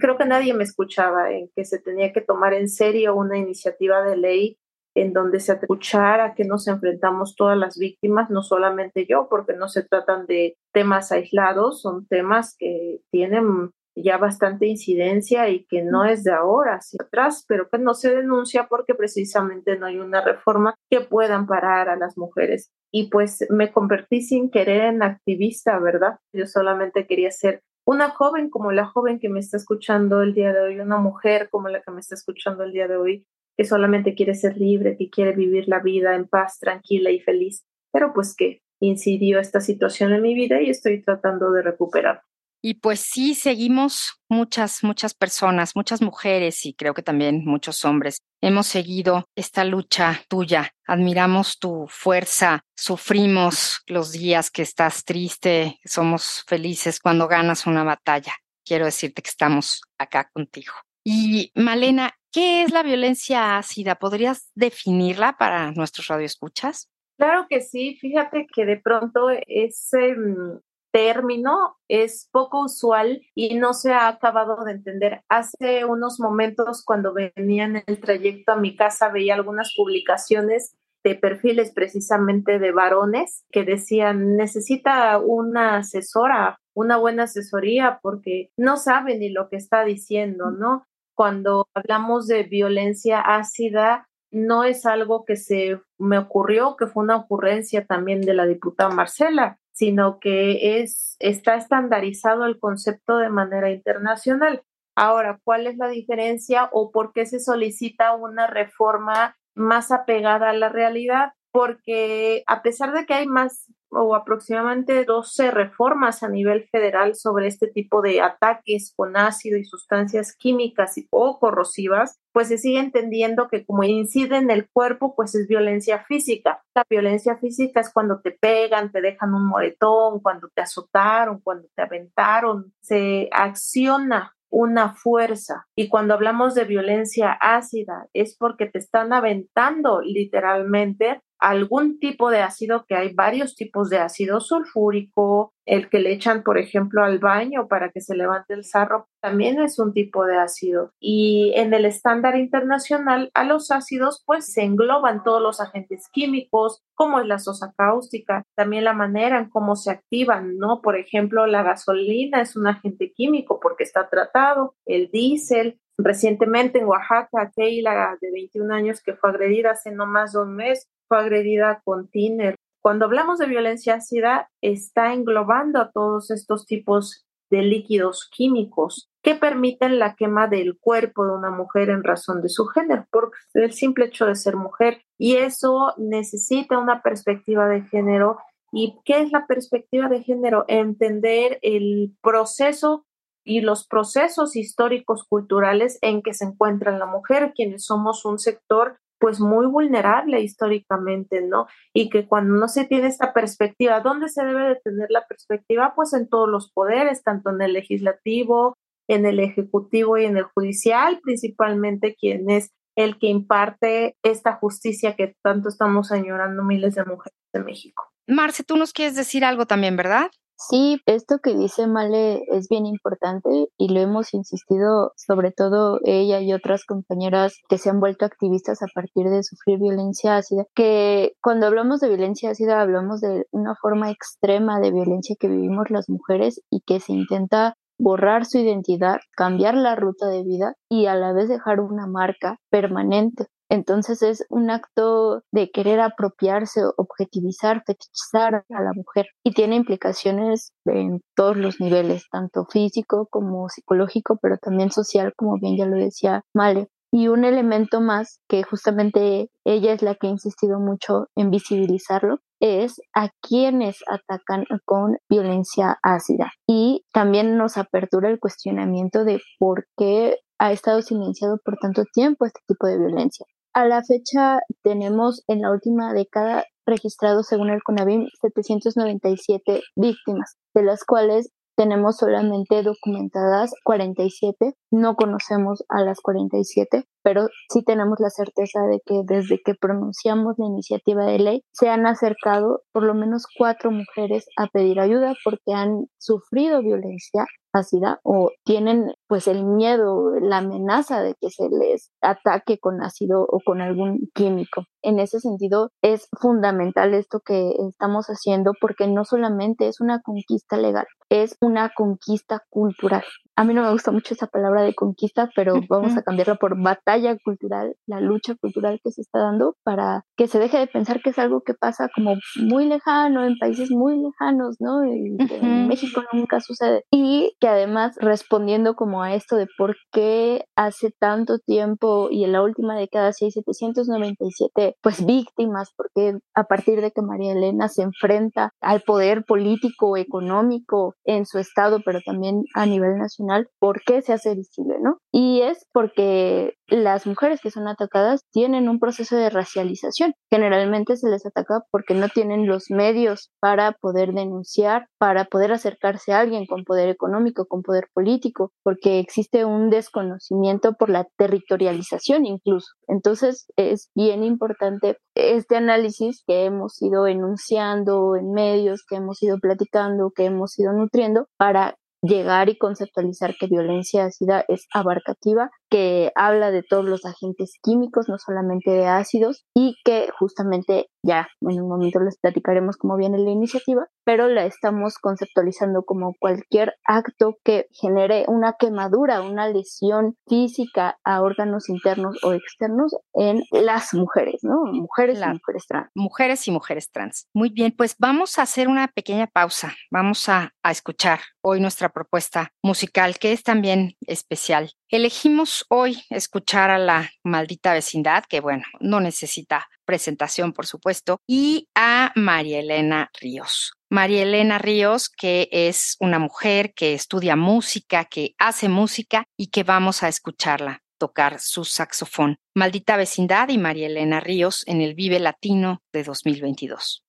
creo 0.00 0.16
que 0.16 0.24
nadie 0.24 0.54
me 0.54 0.64
escuchaba 0.64 1.30
en 1.30 1.50
que 1.54 1.66
se 1.66 1.78
tenía 1.78 2.10
que 2.14 2.22
tomar 2.22 2.54
en 2.54 2.70
serio 2.70 3.14
una 3.14 3.36
iniciativa 3.36 4.00
de 4.00 4.16
ley 4.16 4.58
en 4.96 5.12
donde 5.12 5.40
se 5.40 5.52
escuchara 5.52 6.34
que 6.34 6.44
nos 6.44 6.66
enfrentamos 6.68 7.36
todas 7.36 7.58
las 7.58 7.76
víctimas, 7.76 8.30
no 8.30 8.40
solamente 8.40 9.04
yo, 9.06 9.28
porque 9.28 9.52
no 9.52 9.68
se 9.68 9.82
tratan 9.82 10.24
de 10.24 10.56
temas 10.72 11.12
aislados, 11.12 11.82
son 11.82 12.06
temas 12.06 12.56
que 12.58 13.00
tienen 13.12 13.72
ya 13.94 14.16
bastante 14.16 14.66
incidencia 14.66 15.50
y 15.50 15.66
que 15.66 15.82
no 15.82 16.06
es 16.06 16.24
de 16.24 16.32
ahora 16.32 16.76
hacia 16.76 16.98
atrás, 17.04 17.44
pero 17.46 17.68
que 17.68 17.78
no 17.78 17.92
se 17.92 18.14
denuncia 18.14 18.68
porque 18.68 18.94
precisamente 18.94 19.76
no 19.76 19.84
hay 19.84 19.98
una 19.98 20.22
reforma 20.22 20.74
que 20.90 21.00
pueda 21.00 21.36
amparar 21.36 21.90
a 21.90 21.96
las 21.96 22.16
mujeres. 22.16 22.72
Y 22.96 23.08
pues 23.08 23.44
me 23.50 23.72
convertí 23.72 24.22
sin 24.22 24.52
querer 24.52 24.82
en 24.82 25.02
activista, 25.02 25.80
¿verdad? 25.80 26.20
Yo 26.32 26.46
solamente 26.46 27.08
quería 27.08 27.32
ser 27.32 27.60
una 27.84 28.10
joven 28.10 28.50
como 28.50 28.70
la 28.70 28.86
joven 28.86 29.18
que 29.18 29.28
me 29.28 29.40
está 29.40 29.56
escuchando 29.56 30.22
el 30.22 30.32
día 30.32 30.52
de 30.52 30.60
hoy, 30.60 30.78
una 30.78 30.98
mujer 30.98 31.48
como 31.50 31.68
la 31.68 31.82
que 31.82 31.90
me 31.90 31.98
está 31.98 32.14
escuchando 32.14 32.62
el 32.62 32.70
día 32.70 32.86
de 32.86 32.96
hoy, 32.96 33.26
que 33.58 33.64
solamente 33.64 34.14
quiere 34.14 34.36
ser 34.36 34.56
libre, 34.56 34.96
que 34.96 35.10
quiere 35.10 35.32
vivir 35.32 35.66
la 35.66 35.80
vida 35.80 36.14
en 36.14 36.28
paz, 36.28 36.60
tranquila 36.60 37.10
y 37.10 37.18
feliz, 37.18 37.64
pero 37.92 38.12
pues 38.14 38.36
que 38.36 38.60
incidió 38.80 39.40
esta 39.40 39.60
situación 39.60 40.12
en 40.12 40.22
mi 40.22 40.36
vida 40.36 40.62
y 40.62 40.70
estoy 40.70 41.02
tratando 41.02 41.50
de 41.50 41.62
recuperar. 41.62 42.22
Y 42.66 42.76
pues 42.76 43.00
sí, 43.00 43.34
seguimos 43.34 44.22
muchas, 44.26 44.82
muchas 44.82 45.12
personas, 45.12 45.76
muchas 45.76 46.00
mujeres 46.00 46.64
y 46.64 46.72
creo 46.72 46.94
que 46.94 47.02
también 47.02 47.44
muchos 47.44 47.84
hombres. 47.84 48.22
Hemos 48.40 48.66
seguido 48.68 49.26
esta 49.36 49.66
lucha 49.66 50.22
tuya. 50.30 50.70
Admiramos 50.86 51.58
tu 51.58 51.84
fuerza. 51.90 52.62
Sufrimos 52.74 53.82
los 53.86 54.12
días 54.12 54.50
que 54.50 54.62
estás 54.62 55.04
triste. 55.04 55.78
Somos 55.84 56.42
felices 56.46 57.00
cuando 57.00 57.28
ganas 57.28 57.66
una 57.66 57.84
batalla. 57.84 58.32
Quiero 58.64 58.86
decirte 58.86 59.20
que 59.20 59.28
estamos 59.28 59.82
acá 59.98 60.30
contigo. 60.32 60.72
Y 61.04 61.52
Malena, 61.54 62.14
¿qué 62.32 62.62
es 62.62 62.72
la 62.72 62.82
violencia 62.82 63.58
ácida? 63.58 63.96
¿Podrías 63.96 64.50
definirla 64.54 65.36
para 65.36 65.70
nuestros 65.72 66.06
radioescuchas? 66.06 66.88
Claro 67.18 67.44
que 67.46 67.60
sí, 67.60 67.98
fíjate 68.00 68.46
que 68.50 68.64
de 68.64 68.78
pronto 68.78 69.28
ese 69.46 70.14
mm, 70.16 70.60
término 70.94 71.76
es 71.88 72.28
poco 72.30 72.66
usual 72.66 73.20
y 73.34 73.56
no 73.56 73.74
se 73.74 73.92
ha 73.92 74.06
acabado 74.06 74.64
de 74.64 74.70
entender. 74.70 75.24
Hace 75.28 75.84
unos 75.84 76.20
momentos 76.20 76.84
cuando 76.84 77.12
venía 77.12 77.64
en 77.64 77.82
el 77.84 78.00
trayecto 78.00 78.52
a 78.52 78.56
mi 78.56 78.76
casa 78.76 79.08
veía 79.08 79.34
algunas 79.34 79.74
publicaciones 79.76 80.76
de 81.02 81.16
perfiles 81.16 81.72
precisamente 81.74 82.60
de 82.60 82.70
varones 82.70 83.44
que 83.50 83.64
decían 83.64 84.36
necesita 84.36 85.18
una 85.18 85.78
asesora, 85.78 86.60
una 86.74 86.96
buena 86.96 87.24
asesoría 87.24 87.98
porque 88.00 88.50
no 88.56 88.76
sabe 88.76 89.18
ni 89.18 89.30
lo 89.30 89.48
que 89.48 89.56
está 89.56 89.84
diciendo, 89.84 90.52
¿no? 90.52 90.86
cuando 91.14 91.68
hablamos 91.74 92.26
de 92.26 92.42
violencia 92.42 93.20
ácida, 93.20 94.08
no 94.30 94.64
es 94.64 94.84
algo 94.84 95.24
que 95.24 95.36
se 95.36 95.80
me 95.98 96.18
ocurrió, 96.18 96.76
que 96.76 96.86
fue 96.86 97.04
una 97.04 97.16
ocurrencia 97.16 97.86
también 97.86 98.20
de 98.20 98.34
la 98.34 98.46
diputada 98.46 98.90
Marcela, 98.90 99.58
sino 99.74 100.20
que 100.20 100.80
es, 100.80 101.16
está 101.18 101.56
estandarizado 101.56 102.46
el 102.46 102.58
concepto 102.58 103.18
de 103.18 103.28
manera 103.28 103.70
internacional. 103.70 104.62
Ahora, 104.94 105.40
¿cuál 105.42 105.66
es 105.66 105.76
la 105.76 105.88
diferencia 105.88 106.70
o 106.72 106.92
por 106.92 107.12
qué 107.12 107.26
se 107.26 107.40
solicita 107.40 108.14
una 108.14 108.46
reforma 108.46 109.36
más 109.54 109.90
apegada 109.90 110.50
a 110.50 110.54
la 110.54 110.68
realidad? 110.68 111.32
Porque 111.54 112.42
a 112.48 112.62
pesar 112.62 112.92
de 112.92 113.06
que 113.06 113.14
hay 113.14 113.28
más 113.28 113.72
o 113.90 114.16
aproximadamente 114.16 115.04
12 115.04 115.52
reformas 115.52 116.24
a 116.24 116.28
nivel 116.28 116.68
federal 116.72 117.14
sobre 117.14 117.46
este 117.46 117.68
tipo 117.68 118.02
de 118.02 118.20
ataques 118.20 118.92
con 118.96 119.16
ácido 119.16 119.56
y 119.56 119.64
sustancias 119.64 120.34
químicas 120.36 120.96
o 121.10 121.38
corrosivas, 121.38 122.18
pues 122.32 122.48
se 122.48 122.58
sigue 122.58 122.80
entendiendo 122.80 123.46
que 123.46 123.64
como 123.64 123.84
incide 123.84 124.38
en 124.38 124.50
el 124.50 124.68
cuerpo, 124.68 125.14
pues 125.14 125.36
es 125.36 125.46
violencia 125.46 126.04
física. 126.08 126.64
La 126.74 126.82
violencia 126.90 127.36
física 127.36 127.80
es 127.80 127.92
cuando 127.92 128.20
te 128.20 128.32
pegan, 128.32 128.90
te 128.90 129.00
dejan 129.00 129.32
un 129.32 129.46
moretón, 129.46 130.18
cuando 130.18 130.48
te 130.52 130.62
azotaron, 130.62 131.40
cuando 131.40 131.68
te 131.76 131.82
aventaron, 131.82 132.74
se 132.80 133.28
acciona 133.30 134.34
una 134.50 134.94
fuerza. 134.94 135.66
Y 135.76 135.88
cuando 135.88 136.14
hablamos 136.14 136.54
de 136.54 136.64
violencia 136.64 137.32
ácida, 137.40 138.08
es 138.12 138.36
porque 138.36 138.66
te 138.66 138.78
están 138.78 139.12
aventando 139.12 140.00
literalmente 140.00 141.22
algún 141.44 141.98
tipo 141.98 142.30
de 142.30 142.40
ácido, 142.40 142.86
que 142.88 142.94
hay 142.94 143.12
varios 143.12 143.54
tipos 143.54 143.90
de 143.90 143.98
ácido 143.98 144.40
sulfúrico, 144.40 145.52
el 145.66 145.90
que 145.90 145.98
le 145.98 146.12
echan, 146.12 146.42
por 146.42 146.56
ejemplo, 146.56 147.04
al 147.04 147.18
baño 147.18 147.68
para 147.68 147.90
que 147.90 148.00
se 148.00 148.16
levante 148.16 148.54
el 148.54 148.64
sarro, 148.64 149.08
también 149.20 149.60
es 149.60 149.78
un 149.78 149.92
tipo 149.92 150.24
de 150.24 150.38
ácido. 150.38 150.92
Y 150.98 151.52
en 151.54 151.74
el 151.74 151.84
estándar 151.84 152.36
internacional, 152.36 153.30
a 153.34 153.44
los 153.44 153.70
ácidos, 153.70 154.22
pues 154.24 154.52
se 154.52 154.62
engloban 154.62 155.22
todos 155.22 155.42
los 155.42 155.60
agentes 155.60 156.08
químicos, 156.10 156.82
como 156.94 157.20
es 157.20 157.26
la 157.26 157.38
sosa 157.38 157.74
cáustica, 157.76 158.44
también 158.56 158.84
la 158.84 158.94
manera 158.94 159.38
en 159.38 159.50
cómo 159.50 159.76
se 159.76 159.90
activan, 159.90 160.56
¿no? 160.56 160.80
Por 160.80 160.96
ejemplo, 160.96 161.46
la 161.46 161.62
gasolina 161.62 162.40
es 162.40 162.56
un 162.56 162.68
agente 162.68 163.12
químico 163.12 163.60
porque 163.60 163.84
está 163.84 164.08
tratado, 164.08 164.76
el 164.86 165.10
diésel, 165.10 165.78
Recientemente 165.96 166.78
en 166.78 166.86
Oaxaca, 166.86 167.52
Keila, 167.54 168.18
de 168.20 168.30
21 168.32 168.74
años, 168.74 169.00
que 169.02 169.14
fue 169.14 169.30
agredida 169.30 169.72
hace 169.72 169.92
no 169.92 170.06
más 170.06 170.32
de 170.32 170.40
un 170.40 170.56
mes, 170.56 170.88
fue 171.08 171.18
agredida 171.18 171.80
con 171.84 172.08
tiner. 172.08 172.56
Cuando 172.82 173.06
hablamos 173.06 173.38
de 173.38 173.46
violencia 173.46 173.94
ácida, 173.94 174.50
está 174.60 175.12
englobando 175.14 175.80
a 175.80 175.90
todos 175.90 176.30
estos 176.30 176.66
tipos 176.66 177.24
de 177.50 177.62
líquidos 177.62 178.28
químicos 178.30 179.08
que 179.22 179.34
permiten 179.34 179.98
la 179.98 180.14
quema 180.16 180.48
del 180.48 180.78
cuerpo 180.78 181.24
de 181.24 181.32
una 181.32 181.50
mujer 181.50 181.88
en 181.88 182.04
razón 182.04 182.42
de 182.42 182.48
su 182.48 182.66
género, 182.66 183.06
por 183.10 183.30
el 183.54 183.72
simple 183.72 184.06
hecho 184.06 184.26
de 184.26 184.34
ser 184.34 184.56
mujer. 184.56 185.02
Y 185.16 185.36
eso 185.36 185.94
necesita 185.96 186.78
una 186.78 187.00
perspectiva 187.02 187.68
de 187.68 187.82
género. 187.82 188.38
¿Y 188.70 188.98
qué 189.04 189.22
es 189.22 189.32
la 189.32 189.46
perspectiva 189.46 190.08
de 190.08 190.22
género? 190.22 190.64
Entender 190.68 191.58
el 191.62 192.14
proceso 192.20 193.06
y 193.44 193.60
los 193.60 193.86
procesos 193.86 194.56
históricos 194.56 195.24
culturales 195.28 195.98
en 196.02 196.22
que 196.22 196.34
se 196.34 196.46
encuentra 196.46 196.96
la 196.96 197.06
mujer, 197.06 197.52
quienes 197.54 197.84
somos 197.84 198.24
un 198.24 198.38
sector 198.38 198.98
pues 199.20 199.40
muy 199.40 199.66
vulnerable 199.66 200.40
históricamente, 200.40 201.40
¿no? 201.40 201.66
Y 201.94 202.10
que 202.10 202.26
cuando 202.26 202.54
no 202.56 202.68
se 202.68 202.84
tiene 202.84 203.06
esta 203.06 203.32
perspectiva, 203.32 204.00
¿dónde 204.00 204.28
se 204.28 204.44
debe 204.44 204.68
de 204.68 204.80
tener 204.84 205.06
la 205.10 205.24
perspectiva? 205.26 205.94
Pues 205.94 206.12
en 206.12 206.28
todos 206.28 206.48
los 206.48 206.70
poderes, 206.72 207.22
tanto 207.22 207.50
en 207.50 207.62
el 207.62 207.72
legislativo, 207.72 208.76
en 209.08 209.24
el 209.24 209.40
ejecutivo 209.40 210.18
y 210.18 210.24
en 210.24 210.36
el 210.36 210.44
judicial, 210.44 211.20
principalmente 211.22 212.16
quien 212.16 212.50
es 212.50 212.70
el 212.96 213.18
que 213.18 213.28
imparte 213.28 214.16
esta 214.22 214.54
justicia 214.54 215.16
que 215.16 215.34
tanto 215.42 215.68
estamos 215.68 216.12
añorando 216.12 216.62
miles 216.62 216.94
de 216.94 217.04
mujeres 217.04 217.38
de 217.52 217.60
México. 217.60 218.04
Marce, 218.26 218.62
tú 218.62 218.76
nos 218.76 218.92
quieres 218.92 219.16
decir 219.16 219.44
algo 219.44 219.66
también, 219.66 219.96
¿verdad? 219.96 220.30
Sí, 220.56 221.00
esto 221.06 221.38
que 221.42 221.54
dice 221.54 221.86
Male 221.86 222.44
es 222.48 222.68
bien 222.68 222.86
importante 222.86 223.68
y 223.76 223.88
lo 223.92 224.00
hemos 224.00 224.32
insistido, 224.34 225.12
sobre 225.16 225.52
todo 225.52 225.98
ella 226.04 226.40
y 226.40 226.52
otras 226.52 226.84
compañeras 226.86 227.54
que 227.68 227.76
se 227.76 227.90
han 227.90 228.00
vuelto 228.00 228.24
activistas 228.24 228.80
a 228.82 228.86
partir 228.94 229.28
de 229.28 229.42
sufrir 229.42 229.78
violencia 229.78 230.36
ácida, 230.36 230.64
que 230.74 231.32
cuando 231.42 231.66
hablamos 231.66 232.00
de 232.00 232.08
violencia 232.08 232.50
ácida 232.50 232.80
hablamos 232.80 233.20
de 233.20 233.46
una 233.50 233.74
forma 233.74 234.10
extrema 234.10 234.80
de 234.80 234.92
violencia 234.92 235.36
que 235.38 235.48
vivimos 235.48 235.90
las 235.90 236.08
mujeres 236.08 236.60
y 236.70 236.80
que 236.86 237.00
se 237.00 237.12
intenta 237.12 237.74
borrar 237.98 238.46
su 238.46 238.58
identidad, 238.58 239.18
cambiar 239.36 239.74
la 239.74 239.96
ruta 239.96 240.28
de 240.28 240.44
vida 240.44 240.74
y 240.88 241.06
a 241.06 241.14
la 241.14 241.32
vez 241.32 241.48
dejar 241.48 241.80
una 241.80 242.06
marca 242.06 242.58
permanente. 242.70 243.46
Entonces 243.70 244.22
es 244.22 244.44
un 244.50 244.70
acto 244.70 245.42
de 245.52 245.70
querer 245.70 246.00
apropiarse, 246.00 246.82
objetivizar, 246.96 247.82
fetichizar 247.86 248.64
a 248.68 248.82
la 248.82 248.92
mujer 248.94 249.26
y 249.44 249.52
tiene 249.52 249.76
implicaciones 249.76 250.72
en 250.84 251.20
todos 251.34 251.56
los 251.56 251.80
niveles, 251.80 252.24
tanto 252.30 252.66
físico 252.66 253.26
como 253.30 253.68
psicológico, 253.68 254.38
pero 254.40 254.58
también 254.58 254.90
social, 254.90 255.32
como 255.36 255.58
bien 255.58 255.76
ya 255.76 255.86
lo 255.86 255.96
decía 255.96 256.42
Male. 256.54 256.88
Y 257.12 257.28
un 257.28 257.44
elemento 257.44 258.00
más 258.00 258.40
que 258.48 258.64
justamente 258.64 259.48
ella 259.64 259.92
es 259.92 260.02
la 260.02 260.16
que 260.16 260.26
ha 260.26 260.30
insistido 260.30 260.80
mucho 260.80 261.28
en 261.36 261.50
visibilizarlo 261.50 262.40
es 262.58 263.00
a 263.14 263.28
quienes 263.40 263.98
atacan 264.08 264.64
con 264.84 265.18
violencia 265.28 265.98
ácida. 266.02 266.52
Y 266.66 267.04
también 267.12 267.56
nos 267.56 267.76
apertura 267.76 268.30
el 268.30 268.40
cuestionamiento 268.40 269.24
de 269.24 269.40
por 269.58 269.86
qué 269.96 270.38
ha 270.58 270.72
estado 270.72 271.02
silenciado 271.02 271.58
por 271.64 271.76
tanto 271.76 272.04
tiempo 272.12 272.46
este 272.46 272.60
tipo 272.66 272.86
de 272.86 272.98
violencia. 272.98 273.46
A 273.76 273.86
la 273.86 274.04
fecha 274.04 274.60
tenemos 274.84 275.42
en 275.48 275.62
la 275.62 275.72
última 275.72 276.14
década 276.14 276.64
registrados 276.86 277.48
según 277.48 277.70
el 277.70 277.82
CONAVIM 277.82 278.28
797 278.40 279.80
víctimas, 279.96 280.56
de 280.74 280.84
las 280.84 281.04
cuales 281.04 281.50
tenemos 281.76 282.18
solamente 282.18 282.84
documentadas 282.84 283.72
47, 283.82 284.74
no 284.92 285.16
conocemos 285.16 285.84
a 285.88 286.02
las 286.02 286.20
47, 286.20 287.04
pero 287.24 287.48
sí 287.68 287.82
tenemos 287.82 288.20
la 288.20 288.30
certeza 288.30 288.82
de 288.82 289.00
que 289.04 289.22
desde 289.24 289.60
que 289.64 289.74
pronunciamos 289.74 290.54
la 290.56 290.66
iniciativa 290.66 291.26
de 291.26 291.40
ley 291.40 291.64
se 291.72 291.88
han 291.88 292.06
acercado 292.06 292.82
por 292.92 293.02
lo 293.02 293.14
menos 293.14 293.46
cuatro 293.58 293.90
mujeres 293.90 294.46
a 294.56 294.68
pedir 294.68 295.00
ayuda 295.00 295.34
porque 295.42 295.72
han 295.74 296.06
sufrido 296.18 296.80
violencia 296.80 297.44
ácida 297.72 298.20
o 298.22 298.50
tienen 298.64 299.12
pues 299.34 299.48
el 299.48 299.64
miedo, 299.64 300.30
la 300.40 300.58
amenaza 300.58 301.20
de 301.20 301.34
que 301.40 301.50
se 301.50 301.68
les 301.68 302.12
ataque 302.20 302.78
con 302.78 303.02
ácido 303.02 303.42
o 303.42 303.58
con 303.64 303.80
algún 303.80 304.30
químico. 304.32 304.84
En 305.02 305.18
ese 305.18 305.40
sentido 305.40 305.90
es 306.02 306.28
fundamental 306.40 307.14
esto 307.14 307.40
que 307.44 307.72
estamos 307.88 308.26
haciendo 308.26 308.74
porque 308.80 309.08
no 309.08 309.24
solamente 309.24 309.88
es 309.88 310.00
una 310.00 310.20
conquista 310.22 310.76
legal, 310.76 311.06
es 311.30 311.56
una 311.60 311.90
conquista 311.94 312.62
cultural. 312.70 313.24
A 313.56 313.64
mí 313.64 313.74
no 313.74 313.82
me 313.82 313.92
gusta 313.92 314.10
mucho 314.10 314.34
esa 314.34 314.46
palabra 314.46 314.82
de 314.82 314.94
conquista, 314.94 315.48
pero 315.54 315.74
vamos 315.88 316.16
a 316.16 316.22
cambiarla 316.22 316.56
por 316.56 316.80
batalla 316.80 317.36
cultural, 317.38 317.94
la 318.06 318.20
lucha 318.20 318.54
cultural 318.56 319.00
que 319.02 319.12
se 319.12 319.20
está 319.20 319.38
dando 319.40 319.76
para 319.84 320.24
que 320.36 320.48
se 320.48 320.58
deje 320.58 320.78
de 320.78 320.86
pensar 320.86 321.20
que 321.22 321.30
es 321.30 321.38
algo 321.38 321.60
que 321.60 321.74
pasa 321.74 322.08
como 322.14 322.34
muy 322.56 322.86
lejano, 322.86 323.44
en 323.44 323.58
países 323.58 323.90
muy 323.90 324.20
lejanos, 324.20 324.76
¿no? 324.80 325.04
Y 325.04 325.36
En 325.50 325.86
México 325.86 326.22
nunca 326.32 326.60
sucede. 326.60 327.04
Y 327.12 327.56
que 327.60 327.68
además 327.68 328.16
respondiendo 328.20 328.96
como 328.96 329.22
a 329.24 329.34
esto 329.34 329.56
de 329.56 329.66
por 329.76 329.96
qué 330.12 330.64
hace 330.76 331.10
tanto 331.18 331.58
tiempo 331.58 332.28
y 332.30 332.44
en 332.44 332.52
la 332.52 332.62
última 332.62 332.96
década 332.96 333.32
sí 333.32 333.46
hay 333.46 333.50
797 333.50 334.96
pues 335.02 335.24
víctimas, 335.24 335.90
porque 335.96 336.38
a 336.54 336.64
partir 336.64 337.00
de 337.00 337.10
que 337.10 337.22
María 337.22 337.52
Elena 337.52 337.88
se 337.88 338.02
enfrenta 338.02 338.70
al 338.80 339.00
poder 339.00 339.44
político, 339.44 340.16
económico 340.16 341.14
en 341.24 341.46
su 341.46 341.58
estado, 341.58 342.00
pero 342.04 342.20
también 342.24 342.62
a 342.74 342.86
nivel 342.86 343.18
nacional, 343.18 343.68
¿por 343.78 344.02
qué 344.02 344.22
se 344.22 344.32
hace 344.32 344.54
visible, 344.54 344.96
no? 345.00 345.18
Y 345.32 345.62
es 345.62 345.86
porque 345.92 346.74
las 346.88 347.26
mujeres 347.26 347.60
que 347.60 347.70
son 347.70 347.88
atacadas 347.88 348.44
tienen 348.50 348.88
un 348.88 348.98
proceso 348.98 349.36
de 349.36 349.50
racialización. 349.50 350.34
Generalmente 350.50 351.16
se 351.16 351.28
les 351.28 351.46
ataca 351.46 351.82
porque 351.90 352.14
no 352.14 352.28
tienen 352.28 352.66
los 352.66 352.90
medios 352.90 353.50
para 353.60 353.92
poder 353.92 354.32
denunciar, 354.32 355.08
para 355.18 355.44
poder 355.46 355.72
acercarse 355.72 356.32
a 356.32 356.40
alguien 356.40 356.66
con 356.66 356.84
poder 356.84 357.08
económico, 357.08 357.66
con 357.66 357.82
poder 357.82 358.08
político, 358.12 358.72
porque 358.82 359.18
existe 359.18 359.64
un 359.64 359.90
desconocimiento 359.90 360.94
por 360.94 361.10
la 361.10 361.26
territorialización 361.36 362.46
incluso. 362.46 362.92
Entonces 363.08 363.66
es 363.76 364.10
bien 364.14 364.44
importante 364.44 365.18
este 365.34 365.76
análisis 365.76 366.42
que 366.46 366.64
hemos 366.64 367.00
ido 367.00 367.26
enunciando 367.26 368.36
en 368.36 368.52
medios, 368.52 369.04
que 369.08 369.16
hemos 369.16 369.42
ido 369.42 369.58
platicando, 369.58 370.32
que 370.34 370.46
hemos 370.46 370.78
ido 370.78 370.92
nutriendo 370.92 371.46
para 371.56 371.96
llegar 372.24 372.68
y 372.68 372.78
conceptualizar 372.78 373.54
que 373.58 373.66
violencia 373.66 374.24
ácida 374.24 374.64
es 374.68 374.86
abarcativa, 374.92 375.70
que 375.94 376.32
habla 376.34 376.72
de 376.72 376.82
todos 376.82 377.04
los 377.04 377.24
agentes 377.24 377.78
químicos, 377.80 378.28
no 378.28 378.36
solamente 378.36 378.90
de 378.90 379.06
ácidos, 379.06 379.64
y 379.76 379.94
que 380.04 380.28
justamente 380.36 381.06
ya 381.22 381.46
en 381.60 381.80
un 381.80 381.88
momento 381.88 382.18
les 382.18 382.36
platicaremos 382.36 382.96
cómo 382.96 383.16
viene 383.16 383.38
la 383.38 383.50
iniciativa, 383.50 384.08
pero 384.24 384.48
la 384.48 384.66
estamos 384.66 385.18
conceptualizando 385.18 386.02
como 386.02 386.34
cualquier 386.40 386.94
acto 387.06 387.54
que 387.62 387.86
genere 387.92 388.44
una 388.48 388.74
quemadura, 388.76 389.42
una 389.42 389.68
lesión 389.68 390.34
física 390.48 391.16
a 391.22 391.40
órganos 391.42 391.88
internos 391.88 392.42
o 392.42 392.54
externos 392.54 393.14
en 393.32 393.62
las 393.70 394.14
mujeres, 394.14 394.62
¿no? 394.62 394.84
Mujeres 394.92 395.38
y 395.40 395.46
mujeres 395.46 395.86
trans. 395.86 396.10
Mujeres 396.16 396.66
y 396.66 396.70
mujeres 396.72 397.10
trans. 397.12 397.46
Muy 397.54 397.68
bien, 397.68 397.94
pues 397.96 398.16
vamos 398.18 398.58
a 398.58 398.62
hacer 398.62 398.88
una 398.88 399.06
pequeña 399.06 399.46
pausa. 399.46 399.92
Vamos 400.10 400.48
a, 400.48 400.72
a 400.82 400.90
escuchar 400.90 401.38
hoy 401.62 401.80
nuestra 401.80 402.08
propuesta 402.08 402.72
musical, 402.82 403.38
que 403.38 403.52
es 403.52 403.62
también 403.62 404.16
especial. 404.26 404.90
Elegimos 405.10 405.84
hoy 405.90 406.24
escuchar 406.30 406.90
a 406.90 406.98
la 406.98 407.30
maldita 407.42 407.92
vecindad, 407.92 408.44
que 408.48 408.60
bueno, 408.60 408.84
no 409.00 409.20
necesita 409.20 409.86
presentación, 410.06 410.72
por 410.72 410.86
supuesto, 410.86 411.40
y 411.46 411.88
a 411.94 412.32
María 412.34 412.80
Elena 412.80 413.30
Ríos. 413.38 413.92
María 414.10 414.42
Elena 414.42 414.78
Ríos, 414.78 415.28
que 415.28 415.68
es 415.70 416.16
una 416.20 416.38
mujer 416.38 416.94
que 416.94 417.12
estudia 417.12 417.54
música, 417.54 418.24
que 418.24 418.54
hace 418.58 418.88
música 418.88 419.44
y 419.58 419.68
que 419.68 419.82
vamos 419.82 420.22
a 420.22 420.28
escucharla 420.28 421.00
tocar 421.18 421.60
su 421.60 421.84
saxofón. 421.84 422.56
Maldita 422.74 423.16
vecindad 423.16 423.68
y 423.68 423.78
María 423.78 424.06
Elena 424.06 424.40
Ríos 424.40 424.84
en 424.86 425.00
el 425.00 425.14
Vive 425.14 425.38
Latino 425.38 426.02
de 426.12 426.24
2022. 426.24 427.24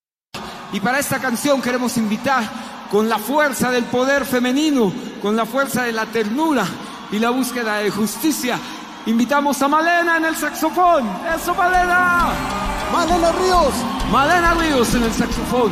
Y 0.72 0.80
para 0.80 1.00
esta 1.00 1.20
canción 1.20 1.62
queremos 1.62 1.98
invitar 1.98 2.44
con 2.90 3.10
la 3.10 3.20
fuerza 3.20 3.70
del 3.70 3.84
poder 3.86 4.26
femenino, 4.26 4.94
con 5.22 5.36
la 5.36 5.46
fuerza 5.46 5.84
de 5.84 5.92
la 5.92 6.06
ternura 6.06 6.66
y 7.12 7.20
la 7.20 7.30
búsqueda 7.30 7.78
de 7.78 7.90
justicia. 7.92 8.60
Invitamos 9.06 9.62
a 9.62 9.68
Malena 9.68 10.18
en 10.18 10.26
el 10.26 10.36
saxofón. 10.36 11.04
¡Eso, 11.36 11.54
Malena! 11.54 12.30
Malena 12.92 13.32
Ríos. 13.32 13.74
Malena 14.12 14.54
Ríos 14.56 14.94
en 14.96 15.04
el 15.04 15.14
saxofón. 15.14 15.72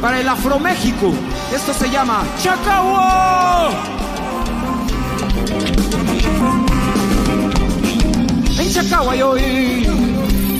Para 0.00 0.20
el 0.20 0.28
Afro 0.28 0.58
México, 0.58 1.12
esto 1.54 1.72
se 1.72 1.88
llama 1.90 2.22
Chacagua. 2.42 3.70
En 8.58 8.72
Chacagua 8.72 9.16
yo 9.16 9.30
oí 9.30 9.86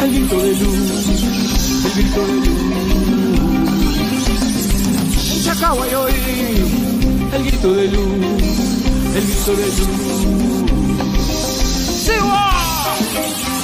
el 0.00 0.10
grito 0.10 0.36
de 0.36 0.56
luz, 0.56 1.06
el 1.84 1.92
grito 1.92 2.20
de 2.26 2.34
luz. 2.34 2.58
En 5.34 5.44
Chacagua 5.44 5.86
yo 5.88 6.02
oí 6.02 6.14
el 7.34 7.44
grito 7.44 7.72
de 7.74 7.88
luz, 7.88 8.55
el 9.16 9.26
grito 9.26 9.52
de 9.56 9.66
luz. 9.66 9.88
¡Siwa! 12.04 13.55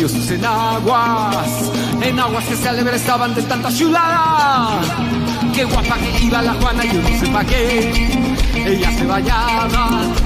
Subió 0.00 0.08
sus 0.08 0.30
enaguas, 0.30 1.70
en 2.00 2.18
aguas 2.18 2.44
que 2.44 2.56
se 2.56 2.68
alegra 2.68 2.96
estaban 2.96 3.34
de 3.34 3.42
tanta 3.42 3.70
chulada. 3.70 4.80
Qué 5.54 5.64
guapa 5.64 5.96
que 5.98 6.24
iba 6.24 6.40
la 6.42 6.54
Juana, 6.54 6.84
yo 6.84 7.02
no 7.02 7.08
sé 7.18 7.26
pa' 7.26 7.44
qué. 7.44 7.90
Ella 8.54 8.92
se 8.92 9.04
bañaba, 9.04 9.68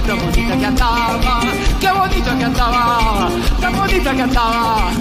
tan 0.06 0.18
bonita 0.18 0.58
que 0.58 0.66
andaba, 0.66 1.40
qué 1.80 1.90
bonita 1.90 2.38
que 2.38 2.44
andaba, 2.44 3.30
tan 3.60 3.76
bonita 3.76 4.14
que 4.14 4.22
andaba. 4.22 4.92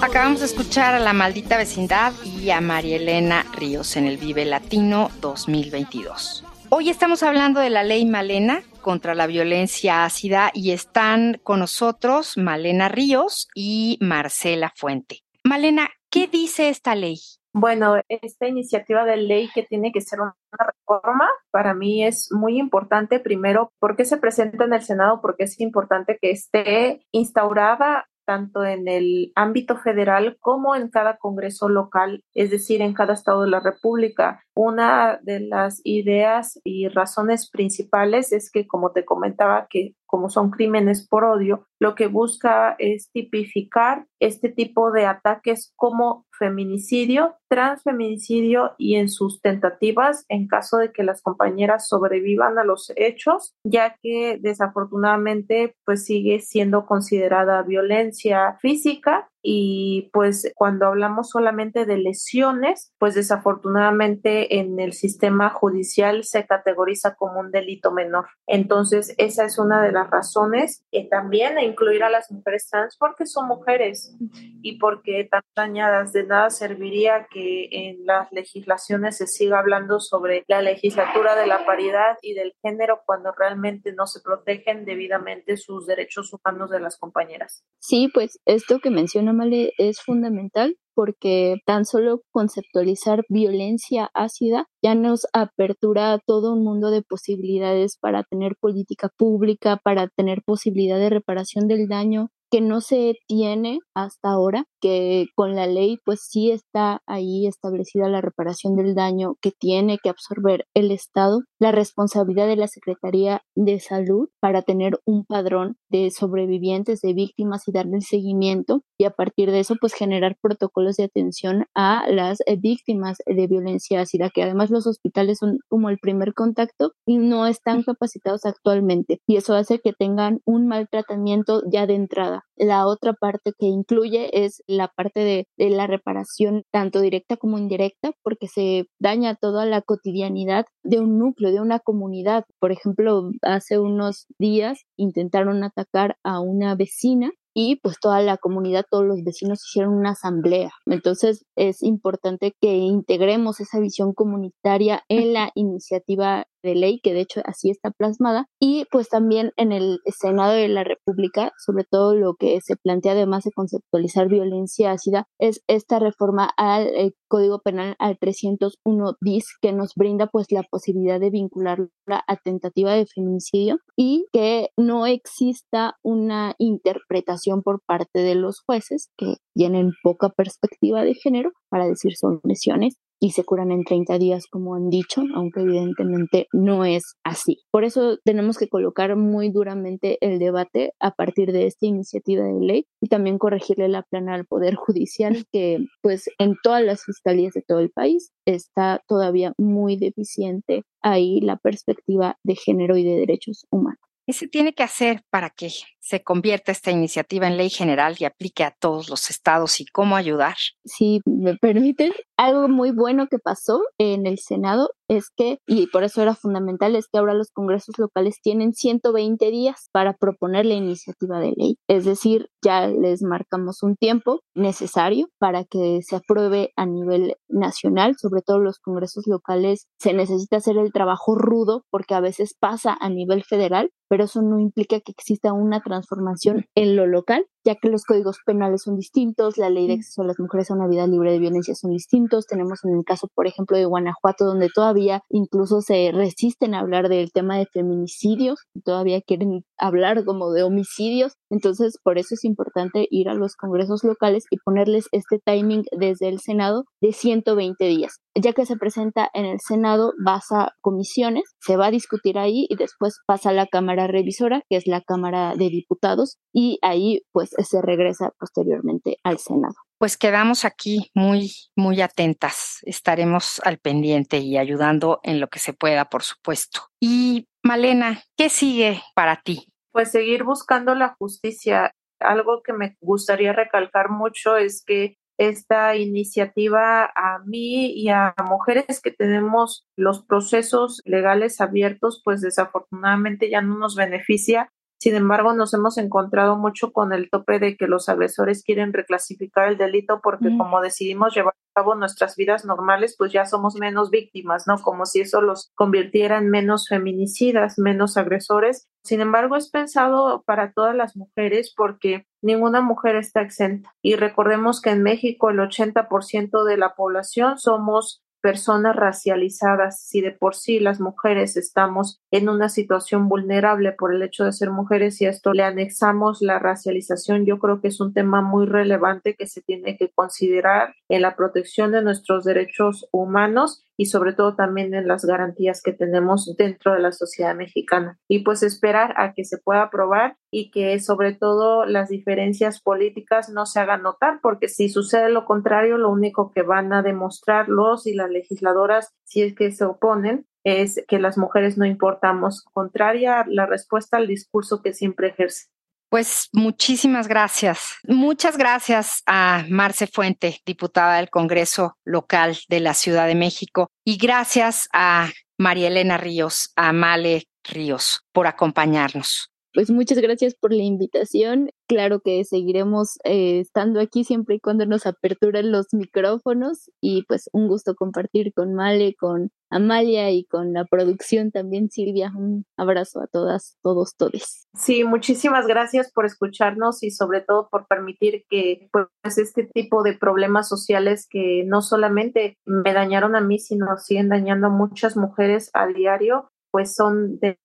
La 0.00 0.06
Acabamos 0.06 0.40
de 0.40 0.46
escuchar 0.46 0.94
a 0.94 0.98
la 0.98 1.12
maldita 1.12 1.56
vecindad 1.56 2.12
y 2.24 2.50
a 2.50 2.60
María 2.60 2.96
Elena 2.96 3.46
Ríos 3.52 3.96
en 3.96 4.06
el 4.06 4.18
Vive 4.18 4.44
Latino 4.44 5.10
2022. 5.20 6.43
Hoy 6.76 6.90
estamos 6.90 7.22
hablando 7.22 7.60
de 7.60 7.70
la 7.70 7.84
ley 7.84 8.04
Malena 8.04 8.64
contra 8.82 9.14
la 9.14 9.28
violencia 9.28 10.04
ácida 10.04 10.50
y 10.52 10.72
están 10.72 11.40
con 11.44 11.60
nosotros 11.60 12.36
Malena 12.36 12.88
Ríos 12.88 13.48
y 13.54 13.96
Marcela 14.00 14.72
Fuente. 14.74 15.20
Malena, 15.44 15.88
¿qué 16.10 16.26
dice 16.26 16.70
esta 16.70 16.96
ley? 16.96 17.20
Bueno, 17.52 18.00
esta 18.08 18.48
iniciativa 18.48 19.04
de 19.04 19.18
ley 19.18 19.50
que 19.54 19.62
tiene 19.62 19.92
que 19.92 20.00
ser 20.00 20.20
una 20.20 20.34
reforma, 20.50 21.30
para 21.52 21.74
mí 21.74 22.04
es 22.04 22.32
muy 22.32 22.58
importante, 22.58 23.20
primero, 23.20 23.70
porque 23.78 24.04
se 24.04 24.16
presenta 24.16 24.64
en 24.64 24.72
el 24.72 24.82
Senado, 24.82 25.20
porque 25.22 25.44
es 25.44 25.60
importante 25.60 26.18
que 26.20 26.32
esté 26.32 27.06
instaurada 27.12 28.08
tanto 28.24 28.64
en 28.64 28.88
el 28.88 29.32
ámbito 29.34 29.76
federal 29.76 30.36
como 30.40 30.74
en 30.74 30.88
cada 30.88 31.16
Congreso 31.16 31.68
local, 31.68 32.22
es 32.34 32.50
decir, 32.50 32.82
en 32.82 32.94
cada 32.94 33.14
estado 33.14 33.42
de 33.42 33.50
la 33.50 33.60
República. 33.60 34.42
Una 34.54 35.18
de 35.22 35.40
las 35.40 35.80
ideas 35.84 36.60
y 36.64 36.88
razones 36.88 37.50
principales 37.50 38.32
es 38.32 38.50
que, 38.50 38.66
como 38.66 38.92
te 38.92 39.04
comentaba, 39.04 39.66
que 39.68 39.94
como 40.14 40.30
son 40.30 40.52
crímenes 40.52 41.08
por 41.08 41.24
odio, 41.24 41.66
lo 41.80 41.96
que 41.96 42.06
busca 42.06 42.76
es 42.78 43.10
tipificar 43.10 44.06
este 44.20 44.48
tipo 44.48 44.92
de 44.92 45.06
ataques 45.06 45.72
como 45.74 46.24
feminicidio, 46.38 47.34
transfeminicidio 47.48 48.76
y 48.78 48.94
en 48.94 49.08
sus 49.08 49.40
tentativas 49.40 50.24
en 50.28 50.46
caso 50.46 50.76
de 50.76 50.92
que 50.92 51.02
las 51.02 51.20
compañeras 51.20 51.88
sobrevivan 51.88 52.60
a 52.60 52.64
los 52.64 52.92
hechos, 52.94 53.56
ya 53.64 53.96
que 54.00 54.38
desafortunadamente 54.40 55.74
pues 55.84 56.04
sigue 56.04 56.38
siendo 56.38 56.86
considerada 56.86 57.62
violencia 57.62 58.56
física 58.60 59.28
y 59.46 60.08
pues 60.14 60.50
cuando 60.54 60.86
hablamos 60.86 61.28
solamente 61.28 61.84
de 61.84 61.98
lesiones, 61.98 62.94
pues 62.98 63.14
desafortunadamente 63.14 64.58
en 64.58 64.80
el 64.80 64.94
sistema 64.94 65.50
judicial 65.50 66.24
se 66.24 66.46
categoriza 66.46 67.14
como 67.14 67.40
un 67.40 67.50
delito 67.50 67.92
menor. 67.92 68.26
Entonces, 68.46 69.14
esa 69.18 69.44
es 69.44 69.58
una 69.58 69.82
de 69.82 69.92
las 69.92 70.08
razones 70.08 70.82
y 70.90 71.10
también 71.10 71.58
incluir 71.60 72.02
a 72.04 72.08
las 72.08 72.30
mujeres 72.30 72.70
trans 72.70 72.96
porque 72.98 73.26
son 73.26 73.46
mujeres 73.46 74.16
y 74.62 74.78
porque 74.78 75.20
están 75.20 75.42
dañadas. 75.54 76.14
De 76.14 76.24
nada 76.24 76.48
serviría 76.48 77.26
que 77.30 77.68
en 77.70 78.06
las 78.06 78.32
legislaciones 78.32 79.18
se 79.18 79.26
siga 79.26 79.58
hablando 79.58 80.00
sobre 80.00 80.44
la 80.48 80.62
legislatura 80.62 81.36
de 81.36 81.46
la 81.46 81.66
paridad 81.66 82.16
y 82.22 82.32
del 82.32 82.54
género 82.62 83.02
cuando 83.04 83.30
realmente 83.32 83.92
no 83.92 84.06
se 84.06 84.22
protegen 84.22 84.86
debidamente 84.86 85.58
sus 85.58 85.86
derechos 85.86 86.32
humanos 86.32 86.70
de 86.70 86.80
las 86.80 86.96
compañeras. 86.96 87.62
Sí, 87.78 88.10
pues 88.14 88.40
esto 88.46 88.78
que 88.78 88.88
menciona 88.88 89.33
es 89.78 90.00
fundamental 90.00 90.76
porque 90.94 91.56
tan 91.66 91.84
solo 91.84 92.22
conceptualizar 92.30 93.24
violencia 93.28 94.10
ácida 94.14 94.66
ya 94.82 94.94
nos 94.94 95.26
apertura 95.32 96.12
a 96.12 96.18
todo 96.18 96.52
un 96.52 96.62
mundo 96.64 96.90
de 96.90 97.02
posibilidades 97.02 97.98
para 98.00 98.22
tener 98.22 98.54
política 98.60 99.08
pública, 99.16 99.80
para 99.82 100.08
tener 100.08 100.42
posibilidad 100.46 100.98
de 100.98 101.10
reparación 101.10 101.66
del 101.66 101.88
daño 101.88 102.28
que 102.54 102.60
no 102.60 102.80
se 102.80 103.16
tiene 103.26 103.80
hasta 103.96 104.30
ahora, 104.30 104.64
que 104.80 105.26
con 105.34 105.56
la 105.56 105.66
ley 105.66 105.98
pues 106.04 106.20
sí 106.28 106.52
está 106.52 107.02
ahí 107.04 107.48
establecida 107.48 108.08
la 108.08 108.20
reparación 108.20 108.76
del 108.76 108.94
daño 108.94 109.34
que 109.40 109.50
tiene 109.50 109.98
que 110.00 110.08
absorber 110.08 110.64
el 110.72 110.92
Estado, 110.92 111.40
la 111.64 111.72
responsabilidad 111.72 112.46
de 112.46 112.56
la 112.56 112.68
Secretaría 112.68 113.40
de 113.56 113.80
Salud 113.80 114.28
para 114.38 114.60
tener 114.60 114.98
un 115.06 115.24
padrón 115.24 115.78
de 115.88 116.10
sobrevivientes, 116.10 117.00
de 117.00 117.14
víctimas 117.14 117.66
y 117.66 117.72
darle 117.72 117.96
el 117.96 118.02
seguimiento 118.02 118.82
y 118.98 119.04
a 119.04 119.10
partir 119.10 119.50
de 119.50 119.60
eso 119.60 119.74
pues 119.80 119.94
generar 119.94 120.36
protocolos 120.42 120.96
de 120.96 121.04
atención 121.04 121.64
a 121.74 122.04
las 122.10 122.42
eh, 122.44 122.56
víctimas 122.60 123.16
de 123.24 123.46
violencia 123.46 124.02
ácida, 124.02 124.28
que 124.28 124.42
además 124.42 124.70
los 124.70 124.86
hospitales 124.86 125.38
son 125.38 125.56
como 125.70 125.88
el 125.88 125.96
primer 125.98 126.34
contacto 126.34 126.92
y 127.06 127.16
no 127.16 127.46
están 127.46 127.82
capacitados 127.82 128.44
actualmente 128.44 129.20
y 129.26 129.36
eso 129.36 129.54
hace 129.54 129.78
que 129.78 129.94
tengan 129.94 130.40
un 130.44 130.68
mal 130.68 130.88
tratamiento 130.90 131.62
ya 131.72 131.86
de 131.86 131.94
entrada. 131.94 132.42
La 132.56 132.86
otra 132.86 133.14
parte 133.14 133.52
que 133.58 133.66
incluye 133.66 134.44
es 134.44 134.62
la 134.66 134.88
parte 134.88 135.20
de, 135.20 135.46
de 135.56 135.70
la 135.70 135.86
reparación 135.86 136.64
tanto 136.70 137.00
directa 137.00 137.38
como 137.38 137.56
indirecta 137.56 138.12
porque 138.22 138.48
se 138.48 138.84
daña 139.00 139.34
toda 139.34 139.64
la 139.64 139.80
cotidianidad 139.80 140.66
de 140.82 141.00
un 141.00 141.18
núcleo, 141.18 141.53
de 141.54 141.60
una 141.60 141.78
comunidad. 141.78 142.44
Por 142.58 142.72
ejemplo, 142.72 143.30
hace 143.42 143.78
unos 143.78 144.26
días 144.38 144.84
intentaron 144.96 145.64
atacar 145.64 146.16
a 146.22 146.40
una 146.40 146.74
vecina 146.74 147.30
y 147.54 147.76
pues 147.76 148.00
toda 148.00 148.20
la 148.20 148.36
comunidad, 148.36 148.84
todos 148.90 149.04
los 149.04 149.22
vecinos 149.22 149.64
hicieron 149.64 149.94
una 149.94 150.10
asamblea. 150.10 150.72
Entonces 150.86 151.46
es 151.56 151.82
importante 151.82 152.54
que 152.60 152.74
integremos 152.74 153.60
esa 153.60 153.78
visión 153.78 154.12
comunitaria 154.12 155.02
en 155.08 155.32
la 155.32 155.50
iniciativa 155.54 156.46
de 156.64 156.74
ley, 156.74 157.00
que 157.00 157.14
de 157.14 157.20
hecho 157.20 157.40
así 157.44 157.70
está 157.70 157.90
plasmada, 157.90 158.46
y 158.60 158.86
pues 158.90 159.08
también 159.08 159.52
en 159.56 159.72
el 159.72 160.00
Senado 160.06 160.52
de 160.52 160.68
la 160.68 160.84
República, 160.84 161.52
sobre 161.64 161.84
todo 161.84 162.14
lo 162.14 162.34
que 162.34 162.60
se 162.60 162.76
plantea 162.76 163.12
además 163.12 163.44
de 163.44 163.52
conceptualizar 163.52 164.28
violencia 164.28 164.90
ácida, 164.90 165.28
es 165.38 165.62
esta 165.68 165.98
reforma 165.98 166.50
al 166.56 166.86
eh, 166.88 167.12
Código 167.28 167.60
Penal 167.60 167.96
al 167.98 168.18
301 168.18 169.16
bis 169.20 169.44
que 169.60 169.72
nos 169.72 169.92
brinda 169.96 170.28
pues 170.28 170.46
la 170.50 170.62
posibilidad 170.62 171.20
de 171.20 171.30
vincular 171.30 171.88
a 172.06 172.36
tentativa 172.36 172.92
de 172.92 173.06
feminicidio 173.06 173.78
y 173.96 174.26
que 174.32 174.68
no 174.76 175.06
exista 175.06 175.96
una 176.02 176.54
interpretación 176.58 177.62
por 177.62 177.80
parte 177.84 178.20
de 178.20 178.34
los 178.34 178.60
jueces 178.64 179.10
que 179.18 179.36
tienen 179.54 179.92
poca 180.02 180.28
perspectiva 180.28 181.02
de 181.02 181.14
género 181.14 181.50
para 181.70 181.86
decir 181.86 182.16
son 182.16 182.40
lesiones 182.44 182.96
y 183.20 183.30
se 183.30 183.44
curan 183.44 183.70
en 183.70 183.84
30 183.84 184.18
días, 184.18 184.46
como 184.50 184.74
han 184.74 184.90
dicho, 184.90 185.22
aunque 185.34 185.60
evidentemente 185.60 186.46
no 186.52 186.84
es 186.84 187.16
así. 187.24 187.62
Por 187.70 187.84
eso 187.84 188.18
tenemos 188.24 188.58
que 188.58 188.68
colocar 188.68 189.16
muy 189.16 189.50
duramente 189.50 190.18
el 190.20 190.38
debate 190.38 190.92
a 191.00 191.12
partir 191.12 191.52
de 191.52 191.66
esta 191.66 191.86
iniciativa 191.86 192.44
de 192.44 192.60
ley 192.60 192.86
y 193.00 193.08
también 193.08 193.38
corregirle 193.38 193.88
la 193.88 194.02
plana 194.02 194.34
al 194.34 194.46
Poder 194.46 194.74
Judicial, 194.74 195.44
que 195.52 195.78
pues 196.02 196.24
en 196.38 196.54
todas 196.62 196.82
las 196.82 197.04
fiscalías 197.04 197.54
de 197.54 197.62
todo 197.62 197.80
el 197.80 197.90
país 197.90 198.32
está 198.46 199.02
todavía 199.06 199.52
muy 199.58 199.96
deficiente 199.96 200.82
ahí 201.02 201.40
la 201.40 201.56
perspectiva 201.56 202.36
de 202.44 202.56
género 202.56 202.96
y 202.96 203.04
de 203.04 203.16
derechos 203.16 203.66
humanos. 203.70 204.00
¿Qué 204.26 204.32
se 204.32 204.48
tiene 204.48 204.72
que 204.72 204.82
hacer 204.82 205.22
para 205.30 205.50
que 205.50 205.68
se 206.04 206.22
convierta 206.22 206.70
esta 206.70 206.90
iniciativa 206.90 207.46
en 207.46 207.56
ley 207.56 207.70
general 207.70 208.14
y 208.18 208.26
aplique 208.26 208.62
a 208.62 208.72
todos 208.78 209.08
los 209.08 209.30
estados 209.30 209.80
y 209.80 209.86
cómo 209.86 210.16
ayudar? 210.16 210.56
Si 210.84 211.20
me 211.24 211.56
permiten, 211.56 212.12
algo 212.36 212.68
muy 212.68 212.90
bueno 212.90 213.26
que 213.28 213.38
pasó 213.38 213.80
en 213.96 214.26
el 214.26 214.38
Senado 214.38 214.90
es 215.08 215.30
que, 215.34 215.58
y 215.66 215.86
por 215.86 216.04
eso 216.04 216.20
era 216.22 216.34
fundamental, 216.34 216.94
es 216.96 217.08
que 217.08 217.18
ahora 217.18 217.34
los 217.34 217.50
congresos 217.50 217.98
locales 217.98 218.40
tienen 218.42 218.74
120 218.74 219.50
días 219.50 219.88
para 219.92 220.14
proponer 220.14 220.66
la 220.66 220.74
iniciativa 220.74 221.40
de 221.40 221.52
ley. 221.56 221.78
Es 221.88 222.04
decir, 222.04 222.48
ya 222.62 222.86
les 222.86 223.22
marcamos 223.22 223.82
un 223.82 223.96
tiempo 223.96 224.40
necesario 224.54 225.28
para 225.38 225.64
que 225.64 226.00
se 226.02 226.16
apruebe 226.16 226.72
a 226.76 226.86
nivel 226.86 227.36
nacional, 227.48 228.16
sobre 228.18 228.42
todo 228.42 228.58
los 228.58 228.78
congresos 228.78 229.26
locales. 229.26 229.86
Se 229.98 230.12
necesita 230.12 230.56
hacer 230.56 230.76
el 230.76 230.92
trabajo 230.92 231.34
rudo 231.34 231.84
porque 231.90 232.14
a 232.14 232.20
veces 232.20 232.54
pasa 232.58 232.96
a 232.98 233.08
nivel 233.08 233.44
federal, 233.44 233.90
pero 234.08 234.24
eso 234.24 234.42
no 234.42 234.58
implica 234.58 235.00
que 235.00 235.12
exista 235.12 235.52
una 235.52 235.80
transformación 235.94 236.66
en 236.74 236.96
lo 236.96 237.06
local, 237.06 237.46
ya 237.64 237.76
que 237.76 237.88
los 237.88 238.04
códigos 238.04 238.38
penales 238.44 238.82
son 238.82 238.96
distintos, 238.96 239.56
la 239.56 239.70
ley 239.70 239.86
de 239.86 239.94
acceso 239.94 240.22
a 240.22 240.26
las 240.26 240.38
mujeres 240.38 240.70
a 240.70 240.74
una 240.74 240.86
vida 240.86 241.06
libre 241.06 241.32
de 241.32 241.38
violencia 241.38 241.74
son 241.74 241.90
distintos. 241.90 242.46
Tenemos 242.46 242.84
en 242.84 242.96
el 242.96 243.04
caso, 243.04 243.28
por 243.34 243.46
ejemplo, 243.46 243.76
de 243.76 243.86
Guanajuato, 243.86 244.44
donde 244.44 244.68
todavía 244.74 245.22
incluso 245.30 245.80
se 245.80 246.10
resisten 246.12 246.74
a 246.74 246.80
hablar 246.80 247.08
del 247.08 247.32
tema 247.32 247.58
de 247.58 247.66
feminicidios, 247.66 248.60
todavía 248.84 249.20
quieren 249.20 249.64
hablar 249.78 250.24
como 250.24 250.52
de 250.52 250.62
homicidios. 250.62 251.34
Entonces, 251.50 251.98
por 252.02 252.18
eso 252.18 252.34
es 252.34 252.44
importante 252.44 253.06
ir 253.10 253.28
a 253.28 253.34
los 253.34 253.56
congresos 253.56 254.04
locales 254.04 254.44
y 254.50 254.58
ponerles 254.58 255.06
este 255.12 255.38
timing 255.44 255.84
desde 255.96 256.28
el 256.28 256.40
Senado 256.40 256.84
de 257.00 257.12
120 257.12 257.84
días. 257.84 258.18
Ya 258.34 258.52
que 258.52 258.66
se 258.66 258.76
presenta 258.76 259.30
en 259.32 259.44
el 259.44 259.60
Senado, 259.60 260.12
pasa 260.24 260.62
a 260.62 260.72
comisiones, 260.80 261.44
se 261.60 261.76
va 261.76 261.86
a 261.86 261.90
discutir 261.90 262.38
ahí 262.38 262.66
y 262.68 262.76
después 262.76 263.20
pasa 263.26 263.50
a 263.50 263.52
la 263.52 263.66
Cámara 263.66 264.06
Revisora, 264.06 264.62
que 264.68 264.76
es 264.76 264.86
la 264.86 265.00
Cámara 265.00 265.54
de 265.56 265.68
Diputados, 265.68 266.38
y 266.52 266.78
ahí 266.82 267.22
pues 267.32 267.53
se 267.62 267.80
regresa 267.82 268.32
posteriormente 268.38 269.18
al 269.22 269.38
Senado. 269.38 269.74
Pues 269.98 270.16
quedamos 270.16 270.64
aquí 270.64 271.10
muy, 271.14 271.52
muy 271.76 272.00
atentas. 272.02 272.78
Estaremos 272.82 273.60
al 273.64 273.78
pendiente 273.78 274.38
y 274.38 274.58
ayudando 274.58 275.20
en 275.22 275.40
lo 275.40 275.48
que 275.48 275.58
se 275.58 275.72
pueda, 275.72 276.06
por 276.06 276.22
supuesto. 276.22 276.88
Y 277.00 277.46
Malena, 277.62 278.22
¿qué 278.36 278.48
sigue 278.48 279.02
para 279.14 279.40
ti? 279.42 279.72
Pues 279.92 280.10
seguir 280.10 280.44
buscando 280.44 280.94
la 280.94 281.14
justicia. 281.18 281.92
Algo 282.20 282.62
que 282.62 282.72
me 282.72 282.96
gustaría 283.00 283.52
recalcar 283.52 284.10
mucho 284.10 284.56
es 284.56 284.82
que 284.84 285.16
esta 285.38 285.96
iniciativa 285.96 287.04
a 287.04 287.40
mí 287.44 287.92
y 287.92 288.08
a 288.08 288.34
mujeres 288.48 289.00
que 289.00 289.10
tenemos 289.10 289.86
los 289.96 290.22
procesos 290.22 291.00
legales 291.04 291.60
abiertos, 291.60 292.22
pues 292.24 292.40
desafortunadamente 292.40 293.50
ya 293.50 293.60
no 293.60 293.78
nos 293.78 293.96
beneficia 293.96 294.70
sin 294.98 295.16
embargo, 295.16 295.52
nos 295.52 295.74
hemos 295.74 295.98
encontrado 295.98 296.56
mucho 296.56 296.92
con 296.92 297.12
el 297.12 297.28
tope 297.28 297.58
de 297.58 297.76
que 297.76 297.86
los 297.86 298.08
agresores 298.08 298.62
quieren 298.62 298.92
reclasificar 298.92 299.68
el 299.68 299.76
delito 299.76 300.20
porque 300.22 300.48
mm. 300.48 300.58
como 300.58 300.80
decidimos 300.80 301.34
llevar 301.34 301.52
a 301.52 301.80
cabo 301.80 301.94
nuestras 301.94 302.36
vidas 302.36 302.64
normales, 302.64 303.14
pues 303.18 303.32
ya 303.32 303.44
somos 303.44 303.74
menos 303.76 304.10
víctimas, 304.10 304.66
¿no? 304.66 304.80
Como 304.80 305.04
si 305.04 305.20
eso 305.20 305.42
los 305.42 305.70
convirtiera 305.74 306.38
en 306.38 306.48
menos 306.48 306.88
feminicidas, 306.88 307.78
menos 307.78 308.16
agresores. 308.16 308.88
Sin 309.04 309.20
embargo, 309.20 309.56
es 309.56 309.70
pensado 309.70 310.42
para 310.46 310.72
todas 310.72 310.96
las 310.96 311.16
mujeres 311.16 311.74
porque 311.76 312.26
ninguna 312.42 312.80
mujer 312.80 313.16
está 313.16 313.42
exenta. 313.42 313.92
Y 314.02 314.16
recordemos 314.16 314.80
que 314.80 314.90
en 314.90 315.02
México 315.02 315.50
el 315.50 315.58
80% 315.58 316.64
de 316.64 316.76
la 316.78 316.94
población 316.94 317.58
somos 317.58 318.24
personas 318.44 318.94
racializadas. 318.94 320.02
Si 320.02 320.20
de 320.20 320.30
por 320.30 320.54
sí 320.54 320.78
las 320.78 321.00
mujeres 321.00 321.56
estamos 321.56 322.20
en 322.34 322.48
una 322.48 322.68
situación 322.68 323.28
vulnerable 323.28 323.92
por 323.92 324.12
el 324.12 324.20
hecho 324.20 324.44
de 324.44 324.50
ser 324.50 324.70
mujeres 324.70 325.20
y 325.20 325.26
a 325.26 325.30
esto 325.30 325.52
le 325.52 325.62
anexamos 325.62 326.42
la 326.42 326.58
racialización, 326.58 327.46
yo 327.46 327.60
creo 327.60 327.80
que 327.80 327.86
es 327.86 328.00
un 328.00 328.12
tema 328.12 328.42
muy 328.42 328.66
relevante 328.66 329.36
que 329.36 329.46
se 329.46 329.62
tiene 329.62 329.96
que 329.96 330.10
considerar 330.10 330.96
en 331.08 331.22
la 331.22 331.36
protección 331.36 331.92
de 331.92 332.02
nuestros 332.02 332.42
derechos 332.42 333.06
humanos 333.12 333.86
y 333.96 334.06
sobre 334.06 334.32
todo 334.32 334.56
también 334.56 334.94
en 334.94 335.06
las 335.06 335.24
garantías 335.24 335.80
que 335.80 335.92
tenemos 335.92 336.52
dentro 336.58 336.92
de 336.94 336.98
la 336.98 337.12
sociedad 337.12 337.54
mexicana. 337.54 338.18
Y 338.26 338.40
pues 338.40 338.64
esperar 338.64 339.14
a 339.16 339.32
que 339.32 339.44
se 339.44 339.58
pueda 339.58 339.82
aprobar 339.82 340.36
y 340.50 340.72
que 340.72 340.98
sobre 340.98 341.34
todo 341.34 341.86
las 341.86 342.08
diferencias 342.08 342.80
políticas 342.80 343.48
no 343.48 343.64
se 343.64 343.78
hagan 343.78 344.02
notar, 344.02 344.40
porque 344.42 344.66
si 344.66 344.88
sucede 344.88 345.30
lo 345.30 345.44
contrario, 345.44 345.98
lo 345.98 346.10
único 346.10 346.50
que 346.50 346.62
van 346.62 346.92
a 346.92 347.02
demostrar 347.02 347.68
los 347.68 348.08
y 348.08 348.14
las 348.14 348.28
legisladoras, 348.28 349.14
si 349.22 349.42
es 349.42 349.54
que 349.54 349.70
se 349.70 349.84
oponen, 349.84 350.46
es 350.64 351.04
que 351.06 351.18
las 351.18 351.38
mujeres 351.38 351.78
no 351.78 351.84
importamos, 351.84 352.62
contraria 352.72 353.44
la 353.48 353.66
respuesta 353.66 354.16
al 354.16 354.26
discurso 354.26 354.82
que 354.82 354.94
siempre 354.94 355.28
ejerce. 355.28 355.66
Pues 356.08 356.48
muchísimas 356.52 357.28
gracias. 357.28 357.96
Muchas 358.04 358.56
gracias 358.56 359.22
a 359.26 359.64
Marce 359.68 360.06
Fuente, 360.06 360.60
diputada 360.64 361.16
del 361.16 361.28
Congreso 361.28 361.96
local 362.04 362.56
de 362.68 362.80
la 362.80 362.94
Ciudad 362.94 363.26
de 363.26 363.34
México, 363.34 363.90
y 364.04 364.16
gracias 364.16 364.88
a 364.92 365.30
María 365.58 365.88
Elena 365.88 366.16
Ríos, 366.16 366.72
a 366.76 366.92
Male 366.92 367.48
Ríos, 367.64 368.24
por 368.32 368.46
acompañarnos. 368.46 369.50
Pues 369.74 369.90
muchas 369.90 370.18
gracias 370.18 370.54
por 370.54 370.72
la 370.72 370.84
invitación. 370.84 371.70
Claro 371.88 372.20
que 372.20 372.44
seguiremos 372.44 373.18
eh, 373.24 373.58
estando 373.58 373.98
aquí 373.98 374.22
siempre 374.22 374.54
y 374.54 374.60
cuando 374.60 374.86
nos 374.86 375.04
aperturen 375.04 375.72
los 375.72 375.92
micrófonos 375.92 376.92
y 377.00 377.24
pues 377.24 377.50
un 377.52 377.66
gusto 377.66 377.96
compartir 377.96 378.52
con 378.54 378.72
Male, 378.72 379.16
con 379.18 379.50
Amalia 379.70 380.30
y 380.30 380.44
con 380.44 380.72
la 380.72 380.84
producción 380.84 381.50
también, 381.50 381.90
Silvia. 381.90 382.32
Un 382.36 382.64
abrazo 382.76 383.20
a 383.20 383.26
todas, 383.26 383.76
todos, 383.82 384.14
todes. 384.16 384.68
Sí, 384.74 385.02
muchísimas 385.02 385.66
gracias 385.66 386.12
por 386.12 386.24
escucharnos 386.24 387.02
y 387.02 387.10
sobre 387.10 387.40
todo 387.40 387.68
por 387.68 387.88
permitir 387.88 388.44
que 388.48 388.88
pues 388.92 389.38
este 389.38 389.64
tipo 389.64 390.04
de 390.04 390.16
problemas 390.16 390.68
sociales 390.68 391.26
que 391.28 391.64
no 391.66 391.82
solamente 391.82 392.58
me 392.64 392.92
dañaron 392.92 393.34
a 393.34 393.40
mí, 393.40 393.58
sino 393.58 393.96
siguen 393.96 394.28
dañando 394.28 394.68
a 394.68 394.70
muchas 394.70 395.16
mujeres 395.16 395.70
a 395.74 395.88
diario, 395.88 396.52
pues 396.74 396.92
son 396.92 397.38
de, 397.38 397.56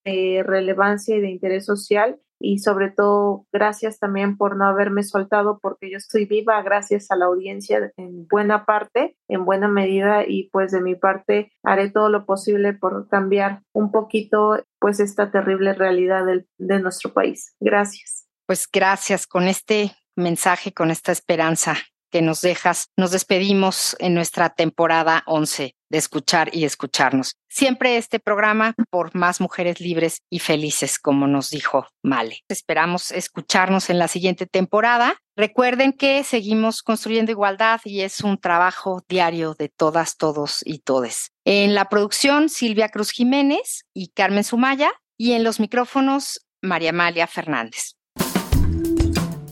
relevancia 0.46 1.16
y 1.16 1.20
de 1.20 1.30
interés 1.30 1.66
social 1.66 2.20
y 2.38 2.60
sobre 2.60 2.92
todo 2.92 3.44
gracias 3.52 3.98
también 3.98 4.36
por 4.36 4.56
no 4.56 4.66
haberme 4.66 5.02
soltado 5.02 5.58
porque 5.60 5.90
yo 5.90 5.96
estoy 5.96 6.26
viva 6.26 6.62
gracias 6.62 7.10
a 7.10 7.16
la 7.16 7.24
audiencia 7.24 7.92
en 7.96 8.28
buena 8.28 8.66
parte, 8.66 9.16
en 9.26 9.44
buena 9.44 9.66
medida 9.66 10.22
y 10.24 10.48
pues 10.50 10.70
de 10.70 10.80
mi 10.80 10.94
parte 10.94 11.50
haré 11.64 11.90
todo 11.90 12.08
lo 12.08 12.24
posible 12.24 12.72
por 12.72 13.08
cambiar 13.08 13.62
un 13.74 13.90
poquito 13.90 14.64
pues 14.78 15.00
esta 15.00 15.32
terrible 15.32 15.72
realidad 15.74 16.24
de 16.58 16.78
nuestro 16.78 17.12
país. 17.12 17.56
Gracias. 17.58 18.28
Pues 18.46 18.68
gracias 18.72 19.26
con 19.26 19.48
este 19.48 19.90
mensaje, 20.14 20.72
con 20.72 20.92
esta 20.92 21.10
esperanza 21.10 21.74
que 22.12 22.22
nos 22.22 22.42
dejas. 22.42 22.90
Nos 22.96 23.10
despedimos 23.10 23.96
en 23.98 24.14
nuestra 24.14 24.50
temporada 24.50 25.24
11 25.26 25.74
de 25.90 25.98
escuchar 25.98 26.48
y 26.52 26.64
escucharnos. 26.64 27.36
Siempre 27.48 27.96
este 27.96 28.20
programa 28.20 28.74
por 28.90 29.14
más 29.14 29.40
mujeres 29.40 29.80
libres 29.80 30.22
y 30.30 30.38
felices, 30.38 30.98
como 30.98 31.26
nos 31.26 31.50
dijo 31.50 31.86
Male. 32.02 32.40
Esperamos 32.48 33.10
escucharnos 33.10 33.90
en 33.90 33.98
la 33.98 34.08
siguiente 34.08 34.46
temporada. 34.46 35.16
Recuerden 35.36 35.92
que 35.92 36.22
seguimos 36.24 36.82
construyendo 36.82 37.32
igualdad 37.32 37.80
y 37.84 38.00
es 38.00 38.20
un 38.20 38.38
trabajo 38.38 39.02
diario 39.08 39.54
de 39.54 39.68
todas, 39.68 40.16
todos 40.16 40.62
y 40.64 40.78
todes. 40.78 41.32
En 41.44 41.74
la 41.74 41.88
producción, 41.88 42.48
Silvia 42.48 42.88
Cruz 42.88 43.10
Jiménez 43.10 43.84
y 43.92 44.08
Carmen 44.08 44.44
Sumaya 44.44 44.92
y 45.18 45.32
en 45.32 45.44
los 45.44 45.60
micrófonos, 45.60 46.46
María 46.62 46.90
Amalia 46.90 47.26
Fernández. 47.26 47.96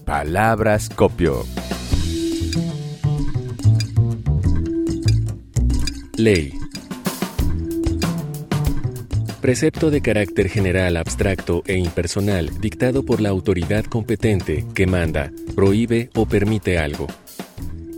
Palabras 0.04 0.88
copio. 0.88 1.44
Ley. 6.18 6.52
Precepto 9.40 9.92
de 9.92 10.00
carácter 10.00 10.48
general, 10.48 10.96
abstracto 10.96 11.62
e 11.64 11.76
impersonal 11.76 12.50
dictado 12.60 13.04
por 13.04 13.20
la 13.20 13.28
autoridad 13.28 13.84
competente 13.84 14.66
que 14.74 14.88
manda, 14.88 15.30
prohíbe 15.54 16.10
o 16.16 16.26
permite 16.26 16.76
algo. 16.76 17.06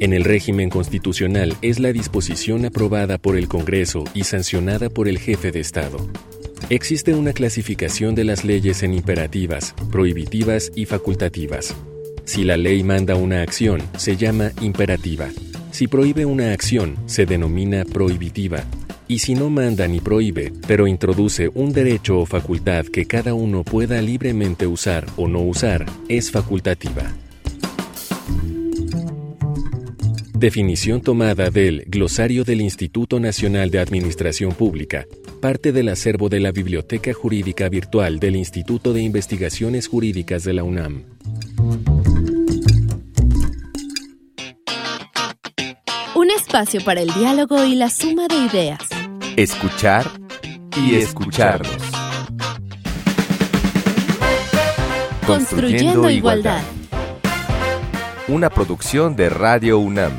En 0.00 0.12
el 0.12 0.24
régimen 0.24 0.68
constitucional 0.68 1.56
es 1.62 1.80
la 1.80 1.94
disposición 1.94 2.66
aprobada 2.66 3.16
por 3.16 3.38
el 3.38 3.48
Congreso 3.48 4.04
y 4.12 4.24
sancionada 4.24 4.90
por 4.90 5.08
el 5.08 5.18
jefe 5.18 5.50
de 5.50 5.60
Estado. 5.60 6.06
Existe 6.68 7.14
una 7.14 7.32
clasificación 7.32 8.14
de 8.14 8.24
las 8.24 8.44
leyes 8.44 8.82
en 8.82 8.92
imperativas, 8.92 9.74
prohibitivas 9.90 10.70
y 10.74 10.84
facultativas. 10.84 11.74
Si 12.26 12.44
la 12.44 12.58
ley 12.58 12.82
manda 12.82 13.16
una 13.16 13.40
acción, 13.40 13.80
se 13.96 14.18
llama 14.18 14.52
imperativa. 14.60 15.30
Si 15.70 15.86
prohíbe 15.86 16.26
una 16.26 16.52
acción, 16.52 16.96
se 17.06 17.26
denomina 17.26 17.84
prohibitiva. 17.84 18.64
Y 19.06 19.20
si 19.20 19.34
no 19.34 19.50
manda 19.50 19.88
ni 19.88 20.00
prohíbe, 20.00 20.52
pero 20.66 20.86
introduce 20.86 21.48
un 21.54 21.72
derecho 21.72 22.18
o 22.18 22.26
facultad 22.26 22.86
que 22.86 23.06
cada 23.06 23.34
uno 23.34 23.64
pueda 23.64 24.00
libremente 24.02 24.66
usar 24.66 25.06
o 25.16 25.28
no 25.28 25.40
usar, 25.40 25.86
es 26.08 26.30
facultativa. 26.30 27.12
Definición 30.40 31.02
tomada 31.02 31.50
del 31.50 31.84
Glosario 31.86 32.44
del 32.44 32.62
Instituto 32.62 33.20
Nacional 33.20 33.70
de 33.70 33.78
Administración 33.78 34.52
Pública, 34.52 35.06
parte 35.40 35.70
del 35.70 35.88
acervo 35.88 36.28
de 36.28 36.40
la 36.40 36.50
Biblioteca 36.50 37.12
Jurídica 37.12 37.68
Virtual 37.68 38.18
del 38.18 38.36
Instituto 38.36 38.92
de 38.92 39.02
Investigaciones 39.02 39.86
Jurídicas 39.86 40.42
de 40.44 40.54
la 40.54 40.64
UNAM. 40.64 41.04
Espacio 46.50 46.80
para 46.84 47.00
el 47.00 47.14
diálogo 47.14 47.62
y 47.62 47.76
la 47.76 47.88
suma 47.88 48.26
de 48.26 48.34
ideas. 48.34 48.80
Escuchar 49.36 50.04
y 50.76 50.96
escucharnos. 50.96 51.76
Construyendo, 55.24 56.10
igualdad. 56.10 56.60
Una 58.26 58.50
producción 58.50 59.14
de 59.14 59.30
Radio 59.30 59.78
UNAM. 59.78 60.10